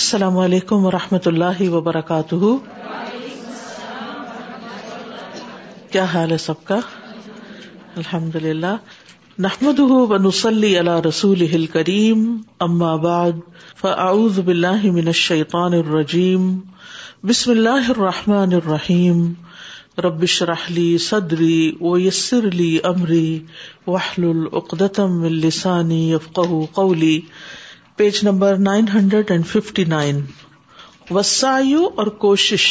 [0.00, 2.36] السلام علیکم و رحمۃ اللہ وبرکاتہ
[5.92, 6.78] کیا حال ہے سب کا
[8.02, 9.80] الحمد اللہ نحمد
[12.66, 13.30] اما باغ
[13.84, 14.56] من
[14.96, 16.48] بلشان الرجیم
[17.34, 19.22] بسم اللہ الرحمٰن الرحیم
[20.08, 21.54] ربش رحلی صدری
[21.90, 23.28] و یسر علی عمری
[23.86, 26.06] وحل العقدم السانی
[26.42, 27.20] قولی
[28.00, 30.20] page number nine hundred and fifty nine
[31.10, 31.18] و
[32.00, 32.62] اور کوشش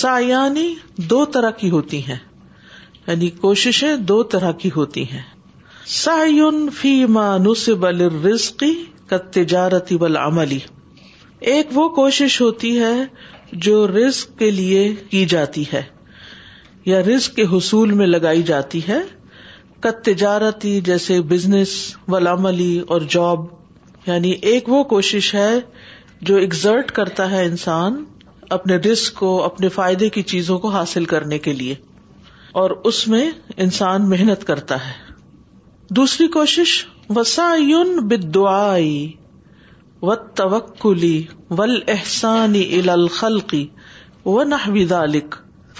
[0.00, 0.64] سایانی
[1.12, 2.16] دو طرح کی ہوتی ہیں
[3.06, 5.22] یعنی کوششیں دو طرح کی ہوتی ہیں
[6.00, 8.72] سایون فی مانوس بل رسکی
[9.10, 9.96] ک تجارتی
[11.54, 12.94] ایک وہ کوشش ہوتی ہے
[13.68, 15.82] جو رزق کے لیے کی جاتی ہے
[16.90, 19.00] یا رزق کے حصول میں لگائی جاتی ہے
[19.86, 21.74] کا تجارتی جیسے بزنس
[22.08, 23.54] ولاملی اور جاب
[24.06, 25.50] یعنی ایک وہ کوشش ہے
[26.30, 28.04] جو ایگزرٹ کرتا ہے انسان
[28.56, 31.74] اپنے رسک کو اپنے فائدے کی چیزوں کو حاصل کرنے کے لیے
[32.60, 33.28] اور اس میں
[33.64, 34.92] انسان محنت کرتا ہے
[35.96, 36.72] دوسری کوشش
[37.16, 38.34] وسائن بد
[40.36, 41.20] توکلی
[41.58, 43.66] ول احسانی الخلقی
[44.24, 44.38] و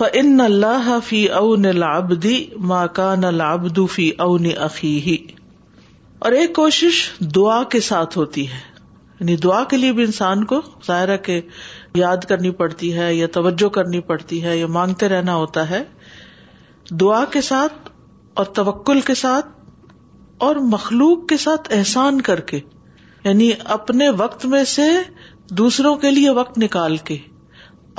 [0.01, 2.15] اللہ فی اون واب
[2.73, 4.97] ماں کا العبد فی اون افی
[6.25, 6.97] اور ایک کوشش
[7.35, 8.59] دعا کے ساتھ ہوتی ہے
[9.21, 11.41] یعنی دعا کے لیے بھی انسان کو ہے کے
[11.97, 15.83] یاد کرنی پڑتی ہے یا توجہ کرنی پڑتی ہے یا مانگتے رہنا ہوتا ہے
[17.01, 17.89] دعا کے ساتھ
[18.41, 19.47] اور توکل کے ساتھ
[20.47, 22.61] اور مخلوق کے ساتھ احسان کر کے
[23.25, 24.89] یعنی اپنے وقت میں سے
[25.61, 27.17] دوسروں کے لیے وقت نکال کے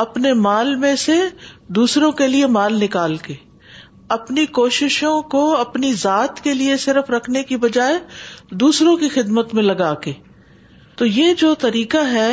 [0.05, 1.15] اپنے مال میں سے
[1.79, 3.33] دوسروں کے لیے مال نکال کے
[4.15, 7.97] اپنی کوششوں کو اپنی ذات کے لیے صرف رکھنے کی بجائے
[8.61, 10.13] دوسروں کی خدمت میں لگا کے
[10.97, 12.29] تو یہ جو طریقہ ہے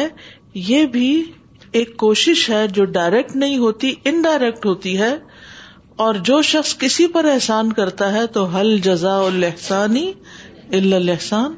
[0.69, 1.11] یہ بھی
[1.81, 5.15] ایک کوشش ہے جو ڈائریکٹ نہیں ہوتی انڈائریکٹ ہوتی ہے
[6.05, 10.11] اور جو شخص کسی پر احسان کرتا ہے تو حل جزا الحسانی
[10.79, 11.55] الحسان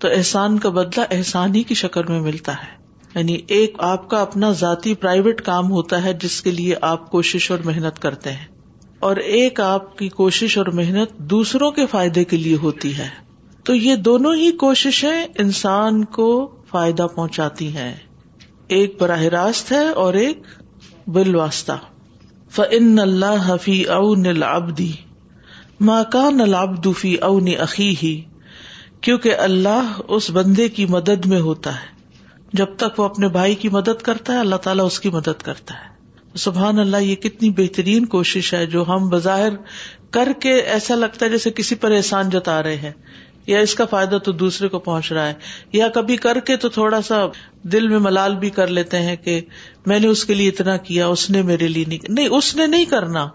[0.00, 2.74] تو احسان کا بدلہ احسان ہی کی شکل میں ملتا ہے
[3.14, 7.50] یعنی ایک آپ کا اپنا ذاتی پرائیویٹ کام ہوتا ہے جس کے لیے آپ کوشش
[7.50, 8.54] اور محنت کرتے ہیں
[9.06, 13.08] اور ایک آپ کی کوشش اور محنت دوسروں کے فائدے کے لیے ہوتی ہے
[13.64, 16.28] تو یہ دونوں ہی کوششیں انسان کو
[16.70, 17.92] فائدہ پہنچاتی ہیں
[18.76, 20.42] ایک براہ راست ہے اور ایک
[21.16, 21.72] بالواسطہ
[22.54, 24.90] فن اللہ حفیع او نلابی
[25.88, 26.54] ماں کا نل
[27.00, 28.14] فی او نی عقی ہی
[29.04, 31.94] کیونکہ اللہ اس بندے کی مدد میں ہوتا ہے
[32.60, 35.74] جب تک وہ اپنے بھائی کی مدد کرتا ہے اللہ تعالیٰ اس کی مدد کرتا
[35.82, 35.94] ہے
[36.42, 39.52] سبحان اللہ یہ کتنی بہترین کوشش ہے جو ہم بظاہر
[40.16, 42.90] کر کے ایسا لگتا ہے جیسے کسی پر احسان جتا رہے ہیں
[43.46, 45.34] یا اس کا فائدہ تو دوسرے کو پہنچ رہا ہے
[45.72, 47.20] یا کبھی کر کے تو تھوڑا سا
[47.72, 49.40] دل میں ملال بھی کر لیتے ہیں کہ
[49.92, 52.66] میں نے اس کے لیے اتنا کیا اس نے میرے لیے نہیں نہیں اس نے
[52.72, 53.26] نہیں کرنا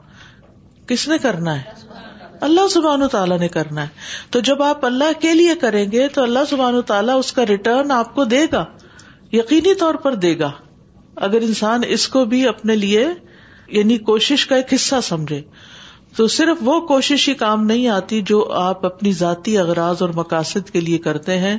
[0.87, 1.89] کس نے کرنا ہے
[2.49, 6.07] اللہ سبحان و تعالیٰ نے کرنا ہے تو جب آپ اللہ کے لیے کریں گے
[6.13, 8.65] تو اللہ سبحان و تعالیٰ اس کا ریٹرن آپ کو دے گا
[9.33, 10.51] یقینی طور پر دے گا
[11.27, 13.05] اگر انسان اس کو بھی اپنے لیے
[13.77, 15.41] یعنی کوشش کا ایک حصہ سمجھے
[16.15, 20.69] تو صرف وہ کوشش ہی کام نہیں آتی جو آپ اپنی ذاتی اغراض اور مقاصد
[20.69, 21.55] کے لیے کرتے ہیں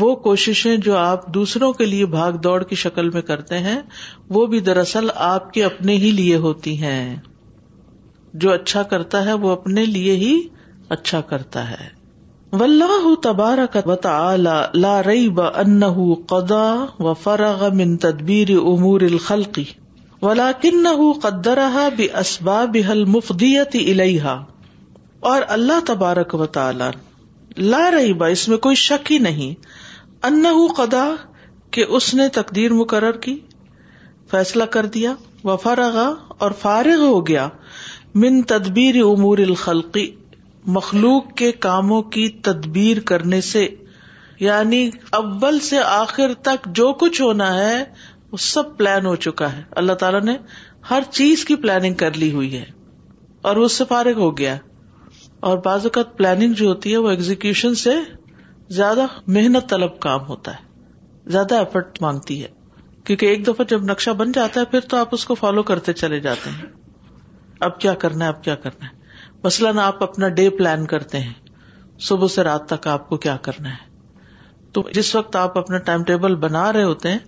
[0.00, 3.78] وہ کوششیں جو آپ دوسروں کے لیے بھاگ دوڑ کی شکل میں کرتے ہیں
[4.36, 7.14] وہ بھی دراصل آپ کے اپنے ہی لیے ہوتی ہیں
[8.44, 10.36] جو اچھا کرتا ہے وہ اپنے لیے ہی
[10.96, 11.88] اچھا کرتا ہے
[12.58, 14.06] ولہ تبارک و وط
[14.84, 15.90] لا ریب با انہ
[16.28, 16.62] قدا
[17.08, 19.64] و فرغ من تدبیر امور الخلقی
[20.22, 21.68] ولا کن حق قدرہ
[21.98, 24.34] بسبا بل مفدیت الحا
[25.32, 26.90] اور اللہ تبارک و تعالی
[27.70, 29.54] لا با اس میں کوئی شک ہی نہیں
[30.26, 30.44] ان
[30.76, 31.04] قدا
[31.76, 33.36] کہ اس نے تقدیر مقرر کی
[34.30, 35.98] فیصلہ کر دیا و فراغ
[36.44, 37.48] اور فارغ ہو گیا
[38.22, 40.10] من تدبیر امور الخلقی
[40.76, 43.66] مخلوق کے کاموں کی تدبیر کرنے سے
[44.40, 47.82] یعنی اول سے آخر تک جو کچھ ہونا ہے
[48.32, 50.36] وہ سب پلان ہو چکا ہے اللہ تعالیٰ نے
[50.90, 52.64] ہر چیز کی پلاننگ کر لی ہوئی ہے
[53.48, 54.56] اور اس سے فارغ ہو گیا
[55.48, 57.94] اور بعض اوقات پلاننگ جو ہوتی ہے وہ ایگزیکشن سے
[58.78, 62.48] زیادہ محنت طلب کام ہوتا ہے زیادہ ایفرٹ مانگتی ہے
[63.06, 65.92] کیونکہ ایک دفعہ جب نقشہ بن جاتا ہے پھر تو آپ اس کو فالو کرتے
[66.02, 66.66] چلے جاتے ہیں
[67.68, 68.98] اب کیا کرنا ہے اب کیا کرنا ہے
[69.44, 71.32] مثلاً آپ اپنا ڈے پلان کرتے ہیں
[72.08, 73.88] صبح سے رات تک آپ کو کیا کرنا ہے
[74.76, 77.18] تو جس وقت آپ اپنا ٹائم ٹیبل بنا رہے ہوتے ہیں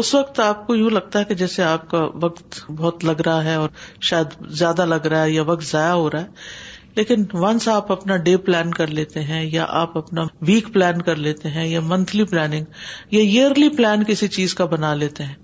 [0.00, 3.44] اس وقت آپ کو یوں لگتا ہے کہ جیسے آپ کا وقت بہت لگ رہا
[3.44, 3.68] ہے اور
[4.08, 8.16] شاید زیادہ لگ رہا ہے یا وقت ضائع ہو رہا ہے لیکن ونس آپ اپنا
[8.26, 12.24] ڈے پلان کر لیتے ہیں یا آپ اپنا ویک پلان کر لیتے ہیں یا منتھلی
[12.34, 12.64] پلاننگ
[13.14, 15.34] یا ایئرلی پلان کسی چیز کا بنا لیتے ہیں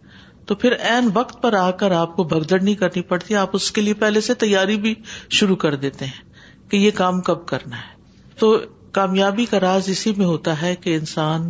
[0.50, 3.70] تو پھر این وقت پر آ کر آپ کو بھگدڑ نہیں کرنی پڑتی آپ اس
[3.73, 4.94] کے لیے پہلے سے تیاری بھی
[5.41, 8.49] شروع کر دیتے ہیں کہ یہ کام کب کرنا ہے تو
[8.99, 11.47] کامیابی کا راز اسی میں ہوتا ہے کہ انسان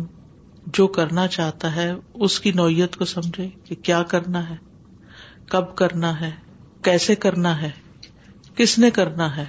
[0.77, 1.89] جو کرنا چاہتا ہے
[2.27, 4.55] اس کی نوعیت کو سمجھے کہ کیا کرنا ہے
[5.51, 6.31] کب کرنا ہے
[6.89, 7.69] کیسے کرنا ہے
[8.57, 9.45] کس نے کرنا ہے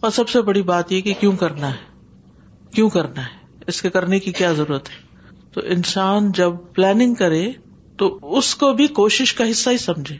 [0.00, 3.90] اور سب سے بڑی بات یہ کہ کیوں کرنا ہے کیوں کرنا ہے اس کے
[3.98, 7.44] کرنے کی کیا ضرورت ہے تو انسان جب پلاننگ کرے
[7.98, 8.08] تو
[8.38, 10.16] اس کو بھی کوشش کا حصہ ہی سمجھے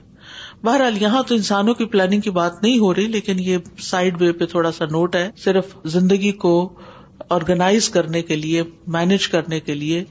[0.66, 3.56] بہرحال یہاں تو انسانوں کی پلاننگ کی بات نہیں ہو رہی لیکن یہ
[3.90, 6.52] سائڈ وے پہ تھوڑا سا نوٹ ہے صرف زندگی کو
[7.36, 8.62] آرگنائز کرنے کے لیے
[8.96, 10.04] مینج کرنے کے لیے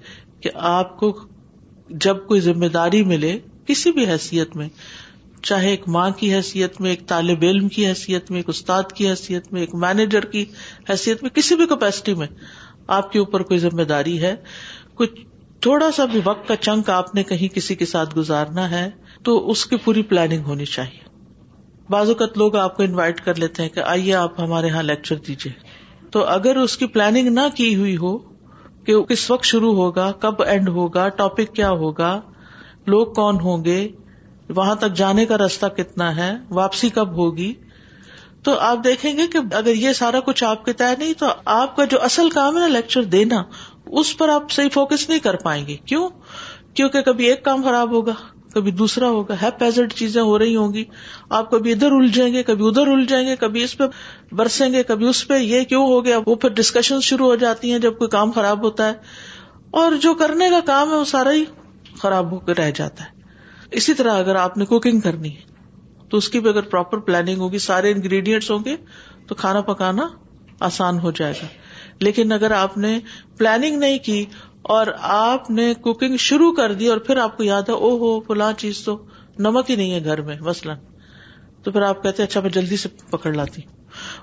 [0.44, 1.12] کہ آپ کو
[2.08, 3.38] جب کوئی ذمہ داری ملے
[3.68, 4.68] کسی بھی حیثیت میں
[5.50, 9.10] چاہے ایک ماں کی حیثیت میں ایک طالب علم کی حیثیت میں ایک استاد کی
[9.10, 10.44] حیثیت میں ایک مینیجر کی
[10.90, 12.28] حیثیت میں کسی بھی کیپیسٹی میں
[12.98, 14.36] آپ کے اوپر کوئی ذمہ داری ہے
[15.02, 15.20] کچھ
[15.62, 18.90] تھوڑا سا بھی وقت کا چنک آپ نے کہیں کسی کے ساتھ گزارنا ہے
[19.28, 21.10] تو اس کی پوری پلاننگ ہونی چاہیے
[21.98, 25.52] اوقات لوگ آپ کو انوائٹ کر لیتے ہیں کہ آئیے آپ ہمارے یہاں لیکچر دیجیے
[26.12, 28.18] تو اگر اس کی پلاننگ نہ کی ہوئی ہو
[28.86, 32.12] کہ کس وقت شروع ہوگا کب اینڈ ہوگا ٹاپک کیا ہوگا
[32.94, 33.78] لوگ کون ہوں گے
[34.60, 36.32] وہاں تک جانے کا راستہ کتنا ہے
[36.62, 37.54] واپسی کب ہوگی
[38.48, 41.76] تو آپ دیکھیں گے کہ اگر یہ سارا کچھ آپ کے طے نہیں تو آپ
[41.76, 43.42] کا جو اصل کام ہے نا لیکچر دینا
[44.00, 46.08] اس پر آپ صحیح فوکس نہیں کر پائیں گے کیوں
[46.76, 48.14] کیونکہ کبھی ایک کام خراب ہوگا
[48.54, 49.36] کبھی دوسرا ہوگا
[49.98, 50.84] چیزیں ہو رہی ہوں گی
[51.38, 53.84] آپ کبھی ادھر الجھیں گے کبھی ادھر الجھیں گے کبھی اس پہ
[54.42, 57.72] برسیں گے کبھی اس پہ یہ کیوں ہو گیا وہ پھر ڈسکشن شروع ہو جاتی
[57.72, 61.32] ہیں جب کوئی کام خراب ہوتا ہے اور جو کرنے کا کام ہے وہ سارا
[61.40, 61.44] ہی
[62.02, 63.20] خراب ہو کے رہ جاتا ہے
[63.82, 65.50] اسی طرح اگر آپ نے کوکنگ کرنی ہے
[66.10, 68.76] تو اس کی بھی اگر پراپر پلاننگ ہوگی سارے انگریڈینٹس ہوں گے
[69.28, 70.08] تو کھانا پکانا
[70.70, 71.46] آسان ہو جائے گا
[72.06, 72.98] لیکن اگر آپ نے
[73.38, 74.24] پلاننگ نہیں کی
[74.76, 74.88] اور
[75.18, 78.52] آپ نے کوکنگ شروع کر دی اور پھر آپ کو یاد ہے او ہو فلاں
[78.64, 78.98] چیز تو
[79.48, 80.78] نمک ہی نہیں ہے گھر میں مثلاً
[81.64, 83.80] تو پھر آپ کہتے اچھا میں جلدی سے پکڑ لاتی ہوں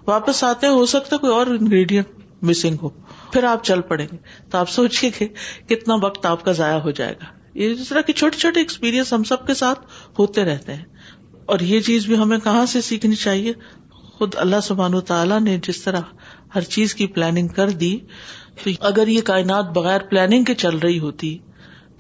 [0.07, 2.89] واپس آتے ہیں ہو سکتا کوئی اور انگریڈینٹ مسنگ ہو
[3.33, 4.17] پھر آپ چل پڑیں گے
[4.51, 5.27] تو آپ سوچیے کہ
[5.75, 7.33] کتنا وقت آپ کا ضائع ہو جائے گا
[7.63, 9.81] یہ جس طرح کے چھوٹے چھوٹے ایکسپیرئنس ہم سب کے ساتھ
[10.19, 10.85] ہوتے رہتے ہیں
[11.53, 13.53] اور یہ چیز بھی ہمیں کہاں سے سیکھنی چاہیے
[14.19, 16.01] خود اللہ سبحان و تعالیٰ نے جس طرح
[16.55, 17.97] ہر چیز کی پلاننگ کر دی
[18.63, 21.37] تو اگر یہ کائنات بغیر پلاننگ کے چل رہی ہوتی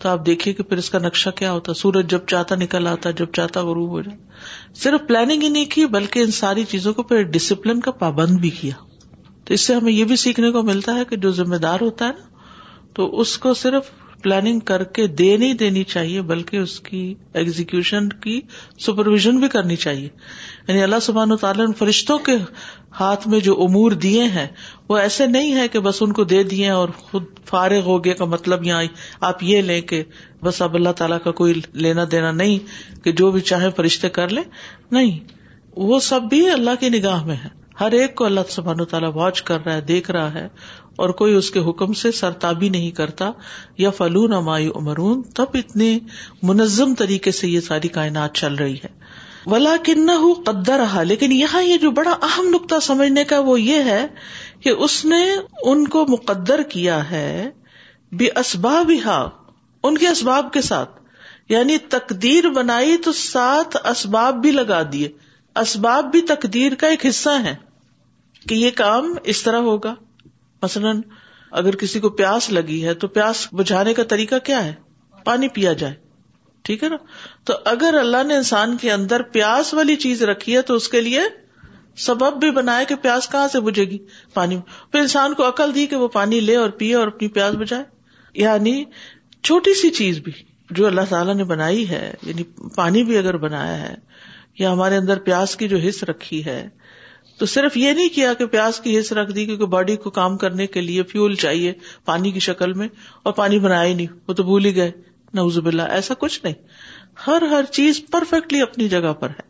[0.02, 3.10] تو آپ دیکھیے کہ پھر اس کا نقشہ کیا ہوتا سورج جب چاہتا نکل آتا
[3.20, 7.02] جب چاہتا غروب ہو جاتا صرف پلاننگ ہی نہیں کی بلکہ ان ساری چیزوں کو
[7.12, 8.74] پھر ڈسپلن کا پابند بھی کیا
[9.44, 12.06] تو اس سے ہمیں یہ بھی سیکھنے کو ملتا ہے کہ جو ذمہ دار ہوتا
[12.08, 12.44] ہے نا
[12.96, 13.90] تو اس کو صرف
[14.22, 17.02] پلاننگ کر کے دے نہیں دینی چاہیے بلکہ اس کی
[17.40, 18.40] ایگزیکشن کی
[18.86, 20.08] سپرویژن بھی کرنی چاہیے
[20.68, 22.36] یعنی اللہ سبحان و تعالیٰ نے فرشتوں کے
[23.00, 24.46] ہاتھ میں جو امور دیے ہیں
[24.88, 28.14] وہ ایسے نہیں ہے کہ بس ان کو دے دیے اور خود فارغ ہو گیا
[28.18, 28.82] کا مطلب یہاں
[29.30, 30.02] آپ یہ لیں کہ
[30.44, 34.28] بس اب اللہ تعالیٰ کا کوئی لینا دینا نہیں کہ جو بھی چاہے فرشتے کر
[34.38, 34.44] لیں
[34.98, 35.18] نہیں
[35.90, 39.40] وہ سب بھی اللہ کی نگاہ میں ہے ہر ایک کو اللہ سبحان تعالیٰ واچ
[39.48, 40.46] کر رہا ہے دیکھ رہا ہے
[41.04, 43.30] اور کوئی اس کے حکم سے سرتابی نہیں کرتا
[43.78, 45.90] یا فلون امای امرون تب اتنے
[46.50, 48.88] منظم طریقے سے یہ ساری کائنات چل رہی ہے
[49.50, 53.60] ولا کن ہو قدر رہا لیکن یہاں یہ جو بڑا اہم نقطہ سمجھنے کا وہ
[53.60, 54.06] یہ ہے
[54.62, 55.22] کہ اس نے
[55.72, 57.28] ان کو مقدر کیا ہے
[58.22, 59.20] بے اسباب ہا
[59.84, 60.98] ان کے اسباب کے ساتھ
[61.52, 65.08] یعنی تقدیر بنائی تو ساتھ اسباب بھی لگا دیے
[65.60, 67.54] اسباب بھی تقدیر کا ایک حصہ ہے
[68.48, 69.94] کہ یہ کام اس طرح ہوگا
[70.62, 71.00] مثلاً
[71.60, 74.72] اگر کسی کو پیاس لگی ہے تو پیاس بجھانے کا طریقہ کیا ہے
[75.24, 75.94] پانی پیا جائے
[76.64, 76.96] ٹھیک ہے نا
[77.46, 81.00] تو اگر اللہ نے انسان کے اندر پیاس والی چیز رکھی ہے تو اس کے
[81.00, 81.20] لیے
[82.06, 83.98] سبب بھی بنا کہ پیاس کہاں سے بجھے گی
[84.34, 84.56] پانی
[84.90, 87.82] پھر انسان کو عقل دی کہ وہ پانی لے اور پیے اور اپنی پیاس بجائے
[88.42, 88.82] یعنی
[89.42, 90.32] چھوٹی سی چیز بھی
[90.76, 92.42] جو اللہ تعالیٰ نے بنائی ہے یعنی
[92.74, 93.94] پانی بھی اگر بنایا ہے
[94.58, 96.62] یا ہمارے اندر پیاس کی جو حص رکھی ہے
[97.38, 100.36] تو صرف یہ نہیں کیا کہ پیاس کی حص رکھ دی کیونکہ باڈی کو کام
[100.44, 101.72] کرنے کے لیے فیول چاہیے
[102.04, 102.88] پانی کی شکل میں
[103.24, 104.92] اور پانی بنایا ہی نہیں وہ تو بھول ہی گئے
[105.94, 106.54] ایسا کچھ نہیں
[107.26, 109.46] ہر ہر چیز پرفیکٹلی اپنی جگہ پر ہے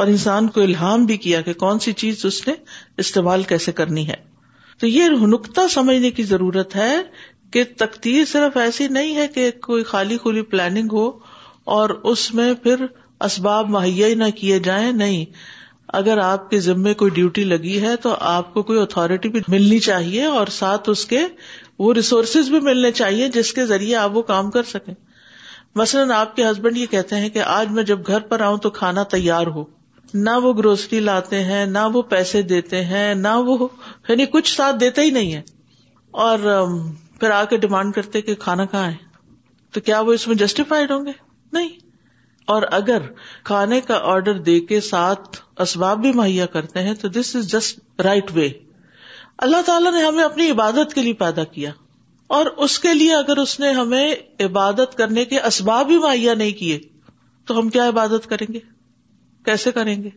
[0.00, 2.52] اور انسان کو الحام بھی کیا کہ کون سی چیز اس نے
[3.04, 4.14] استعمال کیسے کرنی ہے
[4.80, 6.92] تو یہ نکتا سمجھنے کی ضرورت ہے
[7.52, 11.10] کہ تقدیر صرف ایسی نہیں ہے کہ کوئی خالی خولی پلاننگ ہو
[11.78, 12.84] اور اس میں پھر
[13.30, 15.24] اسباب مہیا نہ کیے جائیں نہیں
[15.96, 19.78] اگر آپ کے ذمے کوئی ڈیوٹی لگی ہے تو آپ کو کوئی اتارٹی بھی ملنی
[19.86, 21.20] چاہیے اور ساتھ اس کے
[21.78, 24.94] وہ ریسورسز بھی ملنے چاہیے جس کے ذریعے آپ وہ کام کر سکیں
[25.76, 28.70] مثلاً آپ کے ہسبینڈ یہ کہتے ہیں کہ آج میں جب گھر پر آؤں تو
[28.80, 29.64] کھانا تیار ہو
[30.14, 33.58] نہ وہ گروسری لاتے ہیں نہ وہ پیسے دیتے ہیں نہ وہ
[34.08, 35.40] یعنی کچھ ساتھ دیتے ہی نہیں ہے
[36.26, 36.38] اور
[37.20, 38.96] پھر آ کے ڈیمانڈ کرتے کہ کھانا کہاں ہے
[39.74, 41.12] تو کیا وہ اس میں جسٹیفائڈ ہوں گے
[41.52, 41.68] نہیں
[42.52, 43.02] اور اگر
[43.44, 48.00] کھانے کا آرڈر دے کے ساتھ اسباب بھی مہیا کرتے ہیں تو this is just
[48.04, 48.48] right way
[49.46, 51.70] اللہ تعالیٰ نے ہمیں اپنی عبادت کے لیے پیدا کیا
[52.36, 54.14] اور اس کے لیے اگر اس نے ہمیں
[54.44, 56.78] عبادت کرنے کے اسباب بھی مہیا نہیں کیے
[57.46, 58.60] تو ہم کیا عبادت کریں گے
[59.44, 60.10] کیسے کریں گے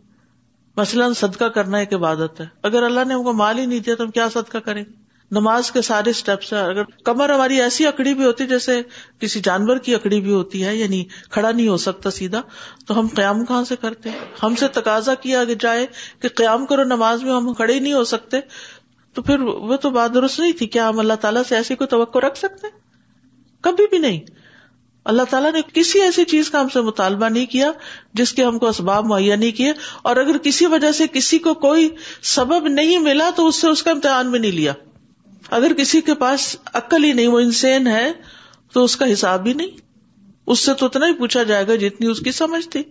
[0.78, 3.96] مثلاً صدقہ کرنا ایک عبادت ہے اگر اللہ نے ہم کو مال ہی نہیں دیا
[3.96, 5.01] تو ہم کیا صدقہ کریں گے
[5.36, 8.82] نماز کے سارے اسٹیپس اگر کمر ہماری ایسی اکڑی بھی ہوتی جیسے
[9.20, 12.42] کسی جانور کی اکڑی بھی ہوتی ہے یعنی کھڑا نہیں ہو سکتا سیدھا
[12.88, 14.10] تو ہم قیام کہاں سے کرتے
[14.42, 15.86] ہم سے تقاضا کیا جائے
[16.22, 18.40] کہ قیام کرو نماز میں ہم کھڑے نہیں ہو سکتے
[19.14, 21.88] تو پھر وہ تو بات درست نہیں تھی کیا ہم اللہ تعالیٰ سے ایسی کوئی
[21.96, 22.68] توقع رکھ سکتے
[23.68, 24.20] کبھی بھی نہیں
[25.14, 27.72] اللہ تعالیٰ نے کسی ایسی چیز کا ہم سے مطالبہ نہیں کیا
[28.22, 29.72] جس کے ہم کو اسباب مہیا نہیں کیے
[30.12, 31.90] اور اگر کسی وجہ سے کسی کو کوئی
[32.36, 34.74] سبب نہیں ملا تو اس سے اس کا امتحان بھی نہیں لیا
[35.58, 38.12] اگر کسی کے پاس عقل ہی نہیں وہ انسین ہے
[38.74, 39.78] تو اس کا حساب ہی نہیں
[40.54, 42.84] اس سے تو اتنا ہی پوچھا جائے گا جتنی اس کی سمجھ تھی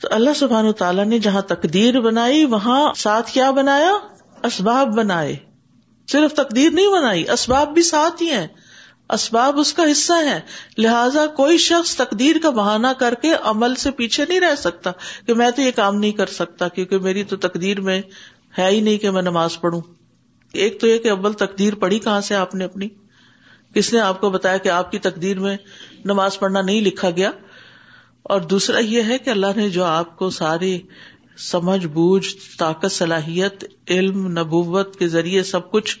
[0.00, 3.90] تو اللہ سبحان تعالیٰ نے جہاں تقدیر بنائی وہاں ساتھ کیا بنایا
[4.50, 5.36] اسباب بنائے
[6.12, 8.46] صرف تقدیر نہیں بنائی اسباب بھی ساتھ ہی ہیں
[9.16, 10.38] اسباب اس کا حصہ ہے
[10.78, 14.92] لہٰذا کوئی شخص تقدیر کا بہانہ کر کے عمل سے پیچھے نہیں رہ سکتا
[15.26, 18.00] کہ میں تو یہ کام نہیں کر سکتا کیونکہ میری تو تقدیر میں
[18.58, 19.80] ہے ہی نہیں کہ میں نماز پڑھوں
[20.62, 22.88] ایک تو یہ کہ اول تقدیر پڑھی کہاں سے آپ نے اپنی
[23.74, 25.56] کس نے آپ کو بتایا کہ آپ کی تقدیر میں
[26.10, 27.30] نماز پڑھنا نہیں لکھا گیا
[28.34, 30.78] اور دوسرا یہ ہے کہ اللہ نے جو آپ کو ساری
[31.50, 32.26] سمجھ بوجھ
[32.58, 33.64] طاقت صلاحیت
[33.96, 35.98] علم نبوت کے ذریعے سب کچھ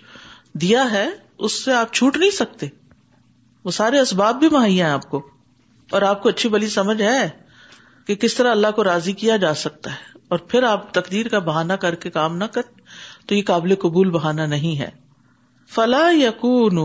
[0.62, 1.06] دیا ہے
[1.46, 2.66] اس سے آپ چھوٹ نہیں سکتے
[3.64, 5.20] وہ سارے اسباب بھی مہیا ہیں آپ کو
[5.96, 7.28] اور آپ کو اچھی بلی سمجھ ہے
[8.06, 11.38] کہ کس طرح اللہ کو راضی کیا جا سکتا ہے اور پھر آپ تقدیر کا
[11.48, 12.62] بہانا کر کے کام نہ کر
[13.26, 14.88] تو یہ قابل قبول بہانا نہیں ہے
[15.74, 16.78] فلا یقون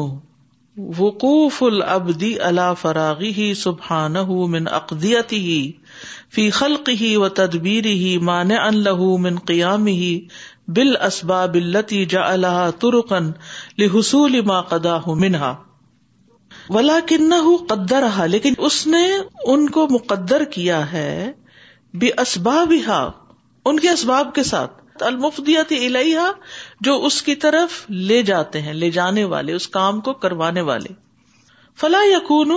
[0.97, 4.15] وقوف العبدی اللہ فراغی ہی سبحان
[4.51, 5.57] من اقدیتی ہی
[6.35, 8.51] فی خلق ہی و تدبیر ہی مان
[8.83, 10.11] لہ من قیام ہی
[10.75, 13.29] بال اسبا بلتی جا اللہ ترکن
[13.81, 15.53] لسول ما قدا ہُ منہا
[16.73, 19.05] ولا کن ہوں قدر ہا لیکن اس نے
[19.53, 21.31] ان کو مقدر کیا ہے
[22.01, 22.99] بے اسباب ہا
[23.69, 26.29] ان کے اسباب کے ساتھ المفدیت الحا
[26.85, 30.93] جو اس کی طرف لے جاتے ہیں لے جانے والے اس کام کو کروانے والے
[32.11, 32.51] یقون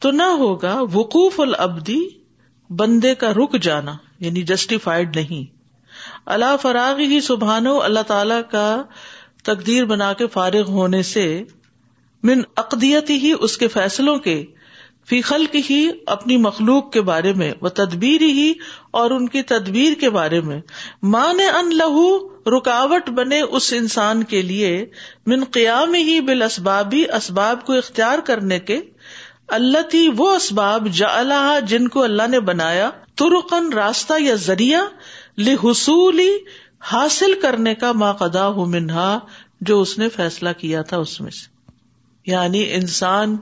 [0.00, 2.00] تو نہ ہوگا وقوف البدی
[2.78, 5.44] بندے کا رک جانا یعنی جسٹیفائڈ نہیں
[6.34, 8.66] اللہ فراغ ہی سبحان اللہ تعالی کا
[9.44, 11.26] تقدیر بنا کے فارغ ہونے سے
[12.28, 14.42] من اقدیتی ہی اس کے فیصلوں کے
[15.08, 15.20] کی
[15.70, 18.52] ہی اپنی مخلوق کے بارے میں وہ تدبیر ہی
[19.00, 20.60] اور ان کی تدبیر کے بارے میں
[21.16, 21.40] مان
[21.78, 22.06] لہو
[22.56, 24.70] رکاوٹ بنے اس انسان کے لیے
[25.32, 28.80] من قیام ہی بال اسبابی اسباب کو اختیار کرنے کے
[29.58, 32.90] اللہ تھی وہ اسباب جا اللہ جن کو اللہ نے بنایا
[33.22, 34.82] ترقن راستہ یا ذریعہ
[35.48, 36.30] لسولی
[36.92, 39.18] حاصل کرنے کا ماقدا ہو منہا
[39.68, 41.52] جو اس نے فیصلہ کیا تھا اس میں سے
[42.30, 43.36] یعنی انسان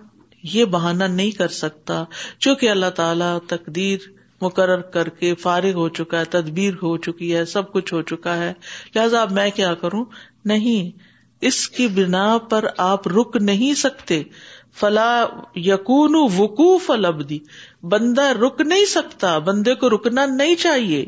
[0.53, 2.03] یہ بہانا نہیں کر سکتا
[2.39, 4.09] چونکہ اللہ تعالیٰ تقدیر
[4.43, 8.37] مقرر کر کے فارغ ہو چکا ہے تدبیر ہو چکی ہے سب کچھ ہو چکا
[8.39, 8.53] ہے
[8.95, 10.05] لہٰذا میں کیا کروں
[10.53, 10.99] نہیں
[11.47, 14.23] اس کی بنا پر آپ رک نہیں سکتے
[14.81, 15.09] فلا
[15.67, 17.39] یقون وقوف البدی
[17.91, 21.05] بندہ رک نہیں سکتا بندے کو رکنا نہیں چاہیے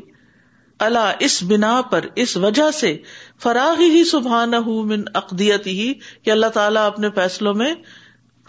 [0.85, 2.97] اللہ اس بنا پر اس وجہ سے
[3.43, 4.55] فراغ ہی سبحان
[4.89, 5.93] من اقدیت ہی
[6.25, 7.73] کہ اللہ تعالیٰ اپنے فیصلوں میں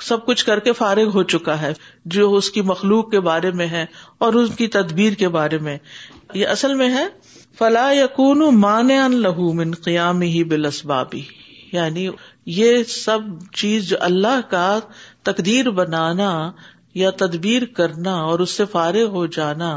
[0.03, 1.71] سب کچھ کر کے فارغ ہو چکا ہے
[2.15, 3.85] جو اس کی مخلوق کے بارے میں ہے
[4.25, 5.77] اور اس کی تدبیر کے بارے میں
[6.33, 7.05] یہ اصل میں ہے
[7.57, 8.21] فلاح
[9.59, 11.21] من قیام ہی بالاسبابی
[11.71, 12.07] یعنی
[12.55, 13.19] یہ سب
[13.61, 14.77] چیز جو اللہ کا
[15.29, 16.31] تقدیر بنانا
[16.95, 19.73] یا تدبیر کرنا اور اس سے فارغ ہو جانا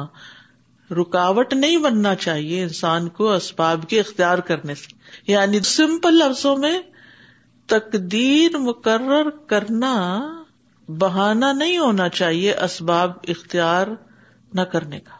[1.01, 4.97] رکاوٹ نہیں بننا چاہیے انسان کو اسباب کے اختیار کرنے سے
[5.33, 6.79] یعنی سمپل لفظوں میں
[7.75, 9.95] تقدیر مقرر کرنا
[11.01, 13.87] بہانا نہیں ہونا چاہیے اسباب اختیار
[14.61, 15.17] نہ کرنے کا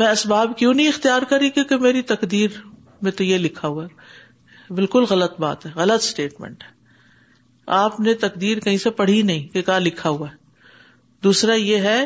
[0.00, 2.58] میں اسباب کیوں نہیں اختیار کری کیونکہ میری تقدیر
[3.02, 6.76] میں تو یہ لکھا ہوا ہے بالکل غلط بات ہے غلط اسٹیٹمنٹ ہے
[7.78, 11.98] آپ نے تقدیر کہیں سے پڑھی نہیں کہ کہاں لکھا ہوا ہے دوسرا یہ ہے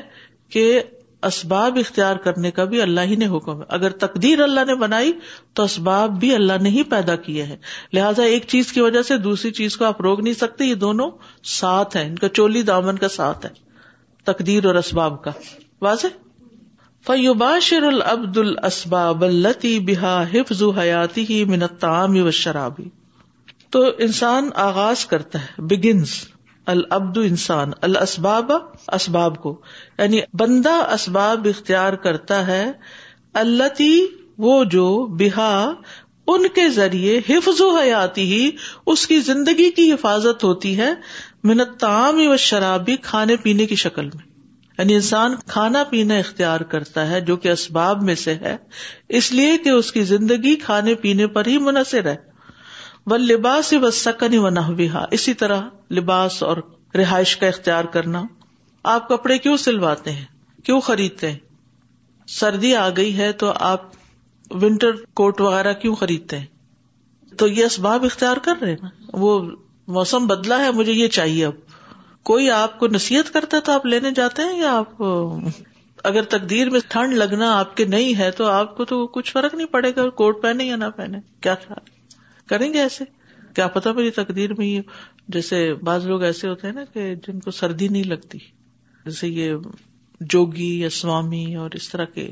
[0.54, 0.64] کہ
[1.26, 5.12] اسباب اختیار کرنے کا بھی اللہ ہی نے حکم ہے اگر تقدیر اللہ نے بنائی
[5.59, 7.57] تو اسباب بھی اللہ نے ہی پیدا کیے ہیں
[7.99, 11.11] لہٰذا ایک چیز کی وجہ سے دوسری چیز کو آپ روک نہیں سکتے یہ دونوں
[11.59, 13.50] ساتھ ہیں ان کا چولی دامن کا ساتھ ہے
[14.33, 15.31] تقدیر اور اسباب کا
[15.88, 16.19] واضح
[17.07, 17.55] فیوبا
[17.91, 22.88] العبد الاسباب التی بحا حفظ حیاتی ہی منتعمی و شرابی
[23.76, 26.21] تو انسان آغاز کرتا ہے بگنس
[26.71, 28.50] العبد انسان الاسباب
[28.99, 29.54] اسباب کو
[29.99, 32.64] یعنی بندہ اسباب اختیار کرتا ہے
[33.42, 33.90] اللہ تی
[34.47, 34.85] وہ جو
[35.19, 35.52] بہا
[36.33, 38.50] ان کے ذریعے حفظ و حیاتی ہی
[38.92, 40.92] اس کی زندگی کی حفاظت ہوتی ہے
[41.81, 44.25] تام و شرابی کھانے پینے کی شکل میں
[44.78, 48.57] یعنی انسان کھانا پینا اختیار کرتا ہے جو کہ اسباب میں سے ہے
[49.21, 52.16] اس لیے کہ اس کی زندگی کھانے پینے پر ہی منحصر ہے
[53.11, 55.62] و لباس و سکنی و نہ بھی اسی طرح
[55.99, 56.56] لباس اور
[56.99, 58.23] رہائش کا اختیار کرنا
[58.92, 60.25] آپ کپڑے کیوں سلواتے ہیں
[60.64, 61.38] کیوں خریدتے ہیں
[62.38, 63.88] سردی آ گئی ہے تو آپ
[64.62, 68.88] ونٹر کوٹ وغیرہ کیوں خریدتے ہیں تو یہ اسباب اختیار کر رہے نا
[69.25, 69.40] وہ
[69.99, 71.54] موسم بدلا ہے مجھے یہ چاہیے اب
[72.30, 75.02] کوئی آپ کو نصیحت کرتا ہے تو آپ لینے جاتے ہیں یا آپ
[76.11, 79.54] اگر تقدیر میں ٹھنڈ لگنا آپ کے نہیں ہے تو آپ کو تو کچھ فرق
[79.54, 82.00] نہیں پڑے گا کوٹ پہنے یا نہ پہنے کیا خیال ہے
[82.49, 83.04] کریں گے ایسے
[83.54, 84.66] کیا پتا میری تقدیر میں
[85.32, 88.38] جیسے بعض لوگ ایسے ہوتے ہیں نا کہ جن کو سردی نہیں لگتی
[89.04, 89.52] جیسے یہ
[90.32, 92.26] جوگی یا سوامی اور اس طرح کے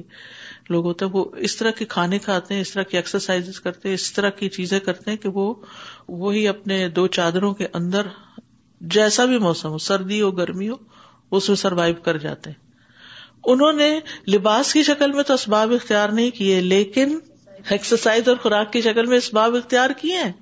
[0.71, 3.89] لوگ ہوتے ہیں وہ اس طرح کے کھانے کھاتے ہیں اس طرح کی ایکسرسائز کرتے
[3.89, 5.53] ہیں اس طرح کی چیزیں کرتے ہیں کہ وہ
[6.09, 8.07] وہی اپنے دو چادروں کے اندر
[8.97, 10.77] جیسا بھی موسم ہو سردی ہو گرمی ہو
[11.37, 12.69] اس میں سروائو کر جاتے ہیں
[13.53, 13.89] انہوں نے
[14.33, 17.19] لباس کی شکل میں تو اسباب اختیار نہیں کیے لیکن
[17.69, 20.33] ایکسرسائز اور خوراک کی شکل میں اس باب اختیار کیے ہیں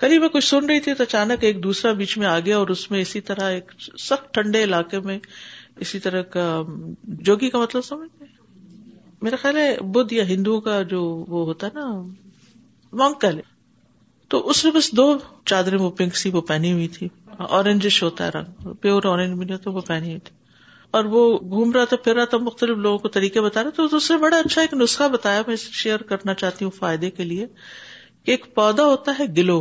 [0.00, 2.68] کلی میں کچھ سن رہی تھی تو اچانک ایک دوسرا بیچ میں آ گیا اور
[2.74, 3.70] اس میں اسی طرح ایک
[4.00, 5.18] سخت ٹھنڈے علاقے میں
[5.86, 6.44] اسی طرح کا
[7.28, 8.08] جوگی کا مطلب سمجھ
[9.22, 13.30] میرا خیال ہے بدھ یا ہندو کا جو وہ ہوتا ہے نا کہ
[14.30, 15.12] تو اس نے بس دو
[15.50, 17.08] چادریں وہ پنک سی وہ پہنی ہوئی تھی
[17.48, 20.34] اورنجش ہوتا ہے رنگ پیور آرنج ملے تو وہ پہنی ہوئی تھی
[20.96, 21.22] اور وہ
[21.52, 24.10] گھوم رہا تھا پھر رہا تھا مختلف لوگوں کو طریقے بتا رہا تھا تو اس
[24.10, 27.46] نے بڑا اچھا ایک نسخہ بتایا میں اسے شیئر کرنا چاہتی ہوں فائدے کے لیے
[28.24, 29.58] کہ ایک پودا ہوتا ہے گلو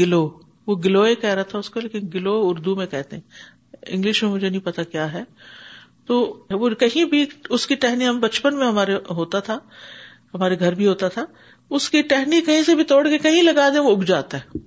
[0.00, 0.20] گلو
[0.66, 4.30] وہ گلو کہہ رہا تھا اس کو لیکن گلو اردو میں کہتے ہیں انگلش میں
[4.30, 5.22] مجھے نہیں پتا کیا ہے
[6.10, 6.18] تو
[6.64, 7.24] وہ کہیں بھی
[7.56, 9.58] اس کی ٹہنی ہم بچپن میں ہمارے ہوتا تھا
[10.34, 11.24] ہمارے گھر بھی ہوتا تھا
[11.78, 14.58] اس کی ٹہنی کہیں سے بھی توڑ کے کہیں لگا دیں وہ اگ جاتا ہے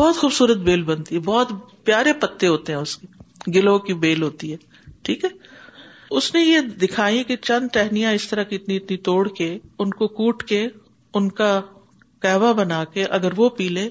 [0.00, 1.54] بہت خوبصورت بیل بنتی ہے بہت
[1.90, 3.18] پیارے پتے ہوتے ہیں اس کے
[3.54, 4.56] گلو کی بیل ہوتی ہے
[5.04, 5.28] ٹھیک ہے
[6.18, 9.90] اس نے یہ دکھائی کہ چند ٹہنیاں اس طرح کی اتنی اتنی توڑ کے ان
[10.00, 10.66] کو کوٹ کے
[11.18, 11.60] ان کا
[12.22, 13.88] کہوا بنا کے اگر وہ پی لے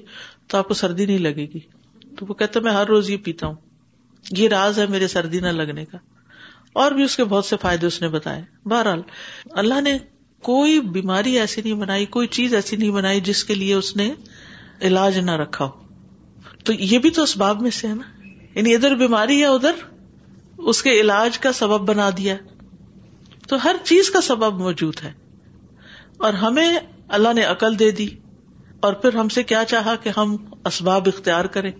[0.48, 1.60] تو آپ کو سردی نہیں لگے گی
[2.18, 3.54] تو وہ کہتے میں ہر روز یہ پیتا ہوں
[4.38, 5.98] یہ راز ہے میرے سردی نہ لگنے کا
[6.80, 9.02] اور بھی اس کے بہت سے فائدے اس نے بتائے بہرحال
[9.62, 9.96] اللہ نے
[10.48, 14.12] کوئی بیماری ایسی نہیں بنائی کوئی چیز ایسی نہیں بنائی جس کے لیے اس نے
[14.88, 18.19] علاج نہ رکھا ہو تو یہ بھی تو اس باب میں سے ہے نا
[18.60, 19.76] یعنی ادھر بیماری یا ادھر
[20.72, 22.34] اس کے علاج کا سبب بنا دیا
[23.48, 25.12] تو ہر چیز کا سبب موجود ہے
[26.28, 26.74] اور ہمیں
[27.18, 28.06] اللہ نے عقل دے دی
[28.86, 30.36] اور پھر ہم سے کیا چاہا کہ ہم
[30.72, 31.70] اسباب اختیار کریں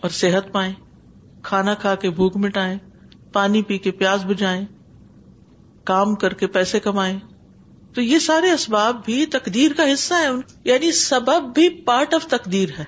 [0.00, 0.72] اور صحت پائیں
[1.50, 2.76] کھانا کھا کے بھوک مٹائیں
[3.32, 4.64] پانی پی کے پیاز بجائیں
[5.92, 7.18] کام کر کے پیسے کمائیں
[7.94, 10.28] تو یہ سارے اسباب بھی تقدیر کا حصہ ہے
[10.72, 12.84] یعنی سبب بھی پارٹ آف تقدیر ہے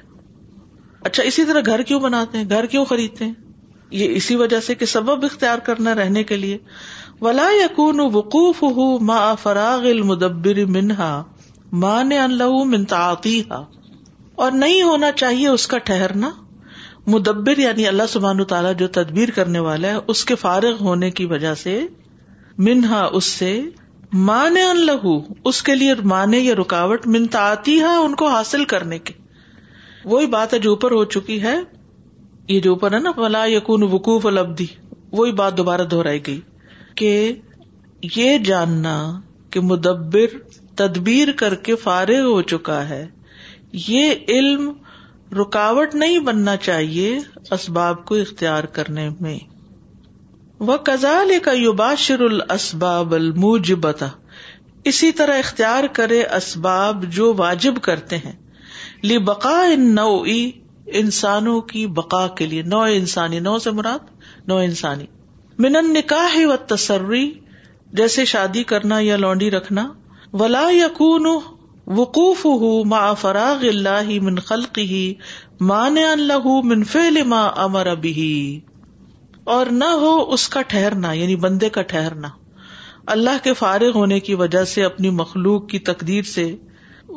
[1.09, 3.33] اچھا اسی طرح گھر کیوں بناتے ہیں گھر کیوں خریدتے ہیں
[4.03, 6.59] یہ اسی وجہ سے کہ سبب اختیار کرنا رہنے کے لیے
[7.25, 11.11] ولا یقون وقوف ہُو ما فراغ المدبر منہا
[11.83, 13.03] ماں لہ منتا
[13.51, 13.63] ہا
[14.45, 16.31] اور نہیں ہونا چاہیے اس کا ٹھہرنا
[17.15, 21.27] مدبر یعنی اللہ سبحان تعالیٰ جو تدبیر کرنے والا ہے اس کے فارغ ہونے کی
[21.33, 21.75] وجہ سے
[22.69, 23.53] منہا اس سے
[24.31, 25.19] ماں نے ان لہو
[25.51, 29.15] اس کے لیے مانے یا رکاوٹ منتا ہے ان کو حاصل کرنے کے
[30.13, 31.57] وہی بات ہے جو اوپر ہو چکی ہے
[32.49, 34.67] یہ جو اوپر ہے نا بلا یقون وقوف البدی
[35.19, 36.41] وہی بات دوبارہ دہرائی گئی
[36.97, 37.15] کہ
[38.17, 38.97] یہ جاننا
[39.53, 40.37] کہ مدبر
[40.77, 43.07] تدبیر کر کے فارغ ہو چکا ہے
[43.89, 44.71] یہ علم
[45.41, 47.19] رکاوٹ نہیں بننا چاہیے
[47.57, 49.39] اسباب کو اختیار کرنے میں
[50.67, 52.21] وہ کزال کا یو باشر
[52.55, 54.09] اسباب الموجبتا
[54.91, 58.33] اسی طرح اختیار کرے اسباب جو واجب کرتے ہیں
[59.11, 60.05] لی بقا ان نو
[61.01, 64.07] انسانوں کی بقا کے لیے نو انسانی نو سے مراد
[64.49, 65.07] نو انسانی
[65.65, 67.25] منن نکاح و تصری
[68.01, 69.87] جیسے شادی کرنا یا لونڈی رکھنا
[70.43, 70.89] ولا یا
[71.99, 75.03] وقوف ہوں ما فراغ اللہ من خلق ہی
[75.73, 76.47] مان اللہ
[76.93, 78.31] فعل ما امر ابھی
[79.57, 82.29] اور نہ ہو اس کا ٹھہرنا یعنی بندے کا ٹھہرنا
[83.17, 86.55] اللہ کے فارغ ہونے کی وجہ سے اپنی مخلوق کی تقدیر سے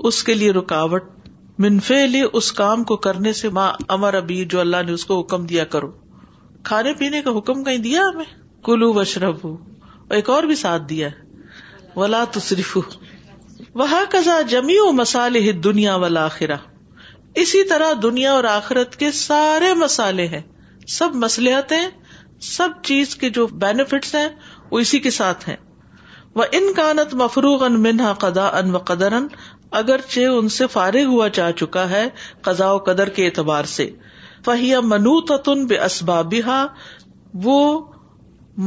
[0.07, 1.07] اس کے لیے رکاوٹ
[1.65, 5.45] منفی اس کام کو کرنے سے ماں امر ابی جو اللہ نے اس کو حکم
[5.51, 5.89] دیا کرو
[6.71, 8.25] کھانے پینے کا حکم کہیں دیا ہمیں
[8.65, 9.45] کلو وشرب
[10.17, 11.09] ایک اور بھی ساتھ دیا
[11.95, 12.23] ولا
[14.11, 16.55] کزا جمی و مسالے دنیا والا آخرا
[17.45, 20.41] اسی طرح دنیا اور آخرت کے سارے مسالے ہیں
[20.97, 21.87] سب مسلحت ہیں
[22.55, 24.27] سب چیز کے جو بینیفٹس ہیں
[24.71, 25.57] وہ اسی کے ساتھ ہیں
[26.35, 29.13] وہ ان کانت مفروغ ان منہا قدا ان و قدر
[29.79, 32.07] اگرچہ ان سے فارغ ہوا جا چکا ہے
[32.53, 33.89] و قدر کے اعتبار سے
[34.45, 36.33] فہیا منو تتن بے اسباب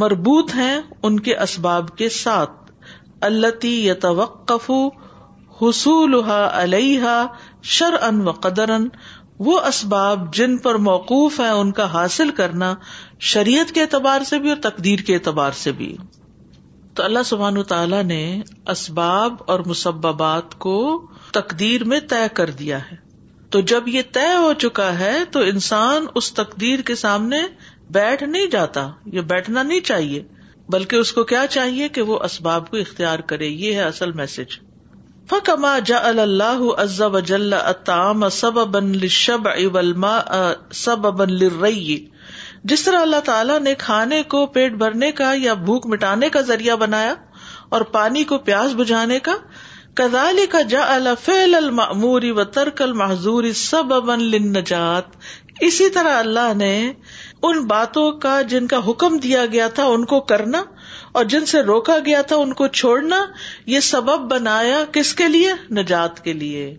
[0.00, 2.70] مربوط ہیں ان کے اسباب کے ساتھ
[3.28, 4.70] اللہ یتوقف
[5.62, 7.24] حصول ہا
[7.76, 8.70] شر ان و قدر
[9.46, 12.74] وہ اسباب جن پر موقف ہے ان کا حاصل کرنا
[13.34, 15.96] شریعت کے اعتبار سے بھی اور تقدیر کے اعتبار سے بھی
[16.96, 18.22] تو اللہ سبحان تعالیٰ نے
[18.72, 20.74] اسباب اور مسبات کو
[21.32, 22.96] تقدیر میں طے کر دیا ہے
[23.54, 27.40] تو جب یہ طے ہو چکا ہے تو انسان اس تقدیر کے سامنے
[27.98, 30.22] بیٹھ نہیں جاتا یہ بیٹھنا نہیں چاہیے
[30.74, 34.58] بلکہ اس کو کیا چاہیے کہ وہ اسباب کو اختیار کرے یہ ہے اصل میسج
[35.30, 40.18] فکما جا اللہ عزب جام سب ابن شب اب الما
[40.84, 41.64] سب اب لر
[42.68, 46.76] جس طرح اللہ تعالیٰ نے کھانے کو پیٹ بھرنے کا یا بھوک مٹانے کا ذریعہ
[46.82, 47.14] بنایا
[47.76, 49.34] اور پانی کو پیاس بجھانے کا
[49.96, 55.16] کزالی کا جا فیل المعموری و ترک المحضوری سب ابن لنجات
[55.68, 56.74] اسی طرح اللہ نے
[57.48, 60.62] ان باتوں کا جن کا حکم دیا گیا تھا ان کو کرنا
[61.18, 63.24] اور جن سے روکا گیا تھا ان کو چھوڑنا
[63.74, 66.74] یہ سبب بنایا کس کے لیے نجات کے لیے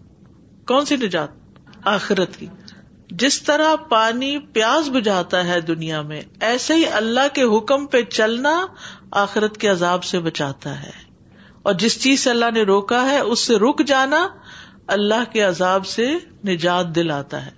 [0.68, 2.48] کون سی نجات آخرت کی
[3.20, 8.54] جس طرح پانی پیاز بجھاتا ہے دنیا میں ایسے ہی اللہ کے حکم پہ چلنا
[9.22, 10.92] آخرت کے عذاب سے بچاتا ہے
[11.70, 14.28] اور جس چیز سے اللہ نے روکا ہے اس سے رک جانا
[14.96, 16.08] اللہ کے عذاب سے
[16.48, 17.52] نجات دلاتا ہے